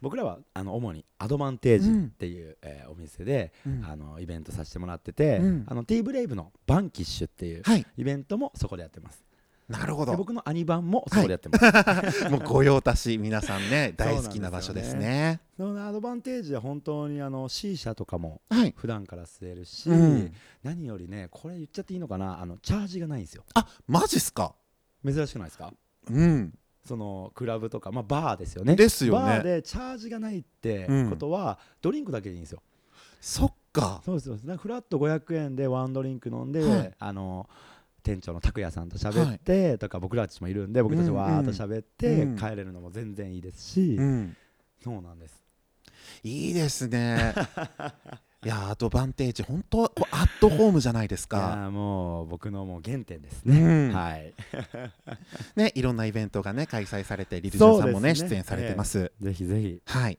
[0.00, 3.84] 僕らはあの主にアドバンテージっていう、えーお店で、うん。
[3.84, 5.64] あのイベントさせてもらってて、うん。
[5.68, 7.86] あのティーブレイブのバンキッシュっていうはい。
[7.96, 9.22] イベントもそこでやってます
[9.68, 10.12] なるほど。
[10.12, 11.58] で僕のアニバンもそこでやってま
[12.10, 15.40] す、 もう御用達皆さんね 大好きな場所ですね。
[15.56, 18.74] そのアドバンテージは本当にあの C 社とかもはい。
[18.76, 20.32] 普段から吸えるし、うん。
[20.62, 23.44] 何よりねこれ言っちゃっていいのかなあのチャージがないんですよ。
[23.54, 24.54] あマジっすか？
[25.04, 25.72] 珍しくないですか？
[26.10, 26.54] うん。
[26.86, 28.74] そのクラブとか、まあ、バーですよね。
[28.74, 29.26] ですよね。
[29.26, 32.62] バーでチャージがないってことは、ドリンクだけでいいんですよ。
[33.20, 34.00] そっか。
[34.06, 36.94] そうですそうフラット500円でワンドリンク飲んで、はい。
[36.98, 37.46] あの
[38.08, 42.36] 店長の拓也さんと喋って、とか僕らたちもいるんで僕たちわーっと喋って、うん。
[42.36, 44.36] 帰れるのも全然いいですし、うん。
[44.82, 45.44] そうなんです。
[46.22, 47.34] いいですね。
[48.44, 53.92] いやアドバンテージ本当アットホームじゃないですいやかーもう僕のもう原点ですね、うん。
[53.92, 54.32] はい。
[55.56, 58.14] ねいろんなイベントがね開催されてリルジョンさんもねね。
[58.14, 59.12] 出演されてます。
[59.20, 59.82] ぜひぜひ。
[59.84, 60.18] はい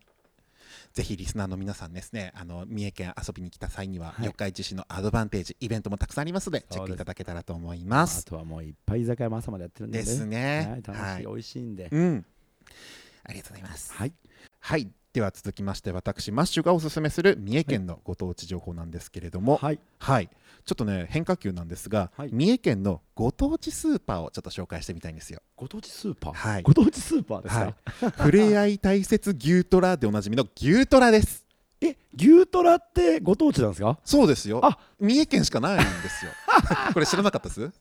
[0.93, 4.25] ぜひリスナーの皆さんですねあの三重県遊びに来た際には、はい。
[4.25, 8.25] 四日市市のアドバンテージイベントもたくさんありますのでチェックいただけたらと思いあます。
[8.25, 10.67] とはもういっぱい居酒屋も朝までやってるんでですね。
[10.69, 11.25] はい、楽しい、はい。
[11.25, 12.25] 美味しいんで、うん。
[13.23, 13.93] ありがとうございます。
[13.93, 14.13] はい。
[14.59, 19.57] はいでは続きまして私マッシュがおすすめする三重県のご当地情報なんですけれども。
[19.57, 19.79] はい。
[19.97, 20.29] はい、
[20.65, 22.29] ちょっとね変化球なんですが、はい。
[22.31, 25.41] 三重県のご当地スーパーをちょっと紹介してみたいんですよ。
[25.55, 26.33] ご当地スーパー？
[26.33, 26.61] はい。
[26.61, 27.75] ご当地スーパーですか、はい。
[28.21, 31.43] ふれあい大切牛トラでおなじみの牛トラです。
[31.81, 33.97] え牛トラってご当地なんですか？
[34.05, 34.63] そうですよ。
[34.63, 34.77] あ。
[34.99, 36.31] 三重県しかないんですよ。
[36.93, 37.71] これ知らなかったです？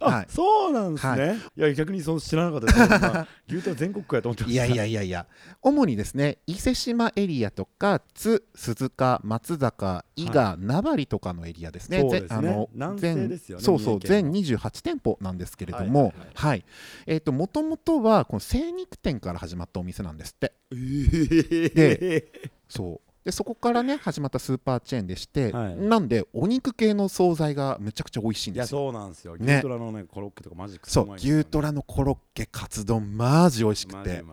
[0.00, 0.26] あ、はい。
[0.28, 4.64] そうなんですね、い、や逆にそう知らなかったですまあ牛トラ全国区やと思ってました。
[4.64, 5.26] いやいやいやいや。
[5.62, 12.00] 主にですね伊勢志摩エリアとか津鈴鹿松坂伊賀、名張とかのエリアですね。
[12.00, 12.28] そうですね。
[12.28, 16.28] ぜあの南西全ですよねそうそう全三28店舗なんですけれどもはいはいはい。
[16.34, 16.64] はい。
[17.06, 20.52] えっ、ともともとはこの精肉店から始まったお店なんですって。
[20.70, 25.76] えー、そうでそこからね始まったスーパーチェーンでして、はい。
[25.76, 28.78] なんでお肉系の惣菜がめちゃくちゃ美味しいんですよ。
[28.78, 29.36] そうなんですよ。
[29.36, 29.56] ね。
[29.56, 34.08] 牛トラのねコロッケとかマジックそう牛トラのコロッケカツ丼マジ美味しくて。
[34.08, 34.24] ね。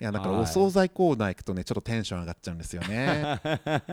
[0.00, 0.42] いやだからはい。
[0.44, 3.38] お惣菜コーナー行くとねちょっとテンション上がっちゃうんですよね。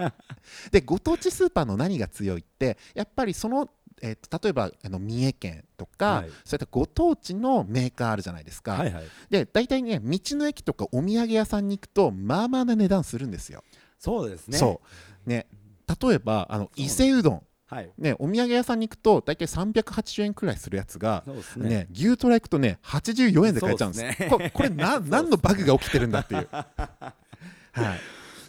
[0.71, 3.69] でご当地スーパーの何が強いってやっぱりその、
[4.01, 6.29] えーと例えばあの三重県とか、はい。
[6.45, 9.03] そういったご当地のメーカーあるじゃないですか、はいはい。
[9.29, 13.61] で大体ね道の駅とかお土産屋さんに行くとまあまあな値段するんですよ、
[13.99, 14.57] そうですね。
[14.57, 14.81] そ
[15.25, 15.29] う。
[15.29, 15.47] ね
[16.01, 17.43] 例えばあの伊勢うどん。
[17.67, 17.91] はい。
[17.97, 21.23] ね、お土産屋さんに行くと大体380円くらいするやつが、
[21.57, 21.69] ね。
[21.69, 24.21] ね牛トラ行くとね84円で買えちゃうんです。
[24.21, 24.29] ね。
[24.29, 26.47] これこれな 何のバグが起きてるんだっていう。
[26.51, 27.99] はい、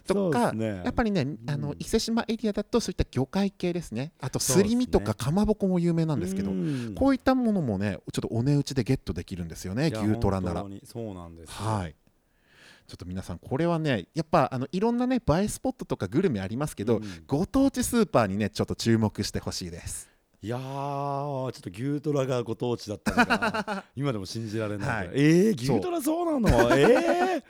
[0.07, 0.83] とか、ね。
[0.85, 4.13] やっぱりねあのうん伊勢志摩エリアだとそういった魚介系ですね。
[4.21, 6.95] あとすり身とかかまぼこも有名なんですけどうん。
[6.95, 10.67] こういったものもねちょっとお値打ちでゲットできるんですよね牛トラなら。
[10.85, 11.55] そうなんですよ。
[11.55, 11.95] はい
[12.87, 20.09] ちょっと皆さんこれはねやっぱあのいろんなね映えスポットとかグルメありますけど、うんご当地スーパーにねちょっと注目してほしいです。
[20.43, 25.17] いやーちょっと牛トラがご当地だったのが 今でも信じられない、はい。
[25.17, 26.77] えー、牛トラそうなの？
[26.77, 27.43] えー、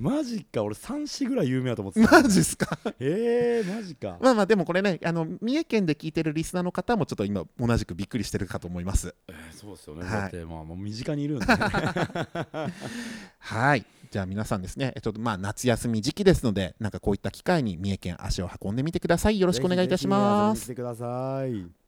[0.00, 2.22] マジか俺三市ぐらい有名だと思ってた。
[2.22, 2.78] マジっすか？
[2.98, 4.16] えー、マジか。
[4.18, 9.14] まあまあでもこれねあの三重県で聞いてるリスナーの方もちょっと今同じくびっくりしてるかと思います。
[9.28, 10.10] えー、そうですよね、はい。
[10.10, 11.54] だってまあもう身近にいるんで、ね、
[13.38, 13.84] はい。
[14.10, 14.94] じゃあ皆さんですね。
[15.02, 19.38] ちょっとまあ夏休み時期ですのでなんかこういった機会に三重県足を運んでみてください。
[19.38, 20.60] よろしくお願いいたします。
[20.60, 21.79] ぜひぜひてください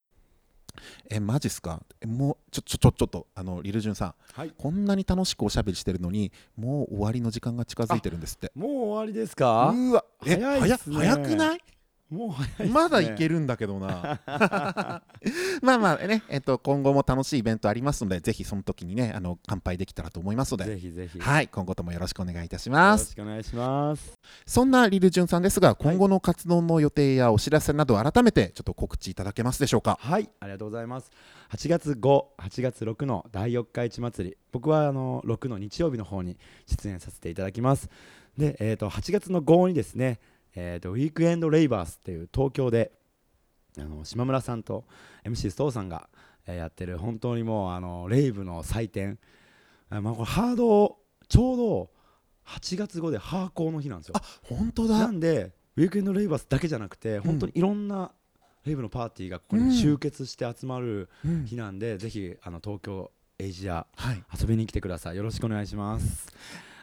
[1.11, 1.81] えマジっすか？
[2.01, 4.15] えもうちょちょちょちょっとあのリルジュンさん。
[4.35, 4.53] はい。
[4.57, 8.51] こんなに楽しくおしゃべりしてるのにもう終わりの時間が近づいてるんですって。
[8.55, 9.73] もう終わりですか？
[9.75, 10.05] うわ。
[10.27, 10.77] え早いね。
[10.97, 11.61] 早くない？
[12.13, 12.75] もう早いね。
[12.75, 14.21] まだいけるんだけどな。
[15.63, 20.67] まあまあね、えっと、今後も楽しいイベントありますのでぜひその時にねあの乾杯できたらと思いますので。
[20.67, 24.19] ぜひぜひ、はい今後ともよろしくお願いいたしよろますしくお願いします。
[24.47, 29.99] そんなリルジュンさんですが今後の活動の予定やお知らせなど改めてちょっと告知いただけますでしょうか？
[30.01, 31.11] はいありがとうございます。
[31.51, 34.37] 8月58月6の第4日市祭り。
[34.53, 36.37] 僕はあの6の日曜日の方に
[36.67, 37.89] 出演させていただきます。
[38.37, 40.19] で、えー、と8月の5にですね、
[40.55, 42.93] えー、とウィークエンドレイバースっていう東京で
[43.79, 44.85] あの島村さんと
[45.25, 46.09] MC ストーさんが、
[46.47, 49.19] えーやってる本当にもうあのレイブの祭典。
[49.91, 50.99] あまあ、これハード
[51.29, 51.91] ちょうど
[52.47, 54.15] 8月5でハーコーの日なんですよ。
[54.17, 58.13] あ本当なだんでウィークエンドレイバースだけじゃなくて本当にいろんな
[58.65, 61.45] レイブのパーティーがここに集結して集まるうん。
[61.47, 64.23] 日なんで、ぜひあの東京エイジアはい。
[64.39, 65.17] 遊びに来てください。
[65.17, 66.29] よろしくお願いします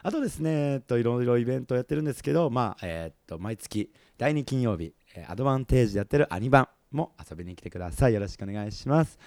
[0.02, 9.18] あとですね、えっと、いろいろイベントやってるんですけど、まあえーっと毎月第2金曜日、えーアドバンテージでやってるアニバンも遊びに来てくださいよろしくお願いします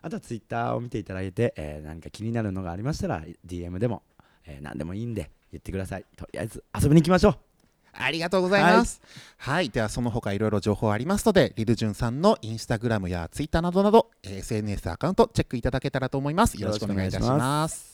[0.00, 4.02] あとはツイッターを見ていただいて、えー何か気になるのがありましたら DM でも、
[4.46, 7.36] えー何でもいいんで言ってくださいとりあえず遊びに行きましょう
[7.94, 9.02] ありがとうございます。
[9.36, 16.60] はい、ではその他いろいろ情報ありますので、リルジュンさんのインスタグラムやツイッターなどなど、えー SNS アカウントチェックいただけたらと思います。
[16.60, 17.22] よろしくお願いいたし。
[17.22, 17.91] ます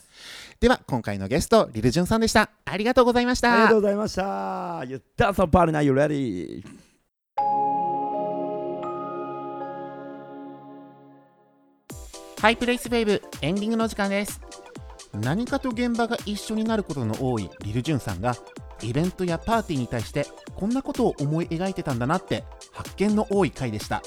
[0.61, 2.51] では今回のゲスト、リルジュンさんでした。
[2.65, 3.81] ありがとうございましたありがとう。
[3.81, 4.85] ございました。
[4.87, 6.65] You dance on party now, you ready?
[12.41, 14.41] ハイプレイスウェーブエンディングの時間です。
[15.13, 18.37] 何かと現場が一緒になることの多いリルジュンさんが、
[18.83, 24.03] イベントやパーティーに対してこんなことを思い描いてたんだなって発見の多い回でした。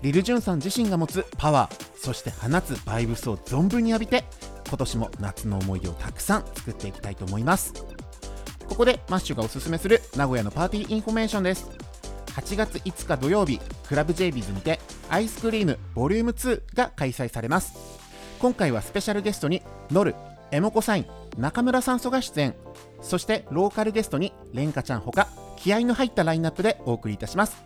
[0.00, 4.24] リルジュンさん自身が持つパワー、そして放つバイブスを存分に浴びて、
[4.72, 7.74] 今年も夏の思い出をたくさん作っていきたいと思います。
[8.66, 11.68] ここでマッシュがおすすめする名古屋のパーティーインフォメーションです。
[12.28, 17.74] 8月5日土曜日、クラブ j ビズにてアイスクリームボリューム2が開催されます。
[18.38, 19.60] 今回はスペシャルゲストに
[19.90, 20.14] ノル、
[20.50, 21.06] エモコサイン、
[21.36, 22.54] 中村酸素が出演、
[23.02, 27.62] そしてローカルゲストにレンカちゃんほか気合の入ったラインナップでお送りいたします。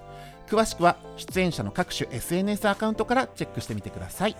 [0.48, 4.36] 詳しくは出演者の各種 SNS アカウントからチェックしてみてください。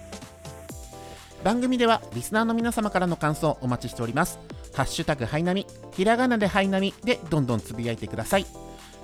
[1.47, 4.41] 番組ではリスナーの皆様からの感想をお待ちしております。
[4.75, 8.47] ハッシュタグハイナミひらがなでハイナミでどんどんつぶやいてください。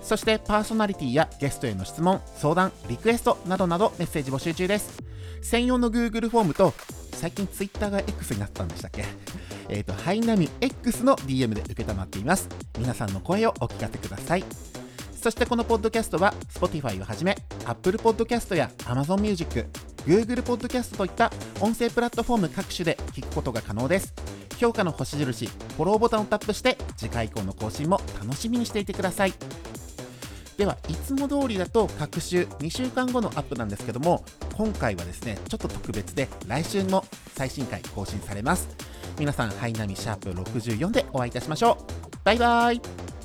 [0.03, 5.01] そしてパーソナリティやゲストへの質問相談リクエストなどなどメッセージ募集中です。
[5.40, 6.74] 専用の Google フォームと
[7.12, 9.05] 最近 Twitter が X になったんでしたっけ？
[9.68, 12.49] えっ、とハイナミ X の DM で承っています。
[12.76, 14.45] 皆さんの声をお聞かせください。
[15.22, 19.66] そしてこのポッドキャストは Spotify をはじめ Apple Podcast や Amazon Music、
[20.04, 24.12] Google Podcast といった音声プラットフォーム各種で聞くことが可能です。
[24.58, 29.34] 評価の星印、フォローボタンをタップして次回以降の更新も楽しみにしていてください。
[30.56, 37.04] ではいつも通りだと各週2週間後のアップなんですけども今回はですねちょっと特別で来週も
[37.34, 38.68] 最新回更新されます
[39.18, 43.21] 皆さんハイナミシャープ64でお会いいたしましょうバイバイ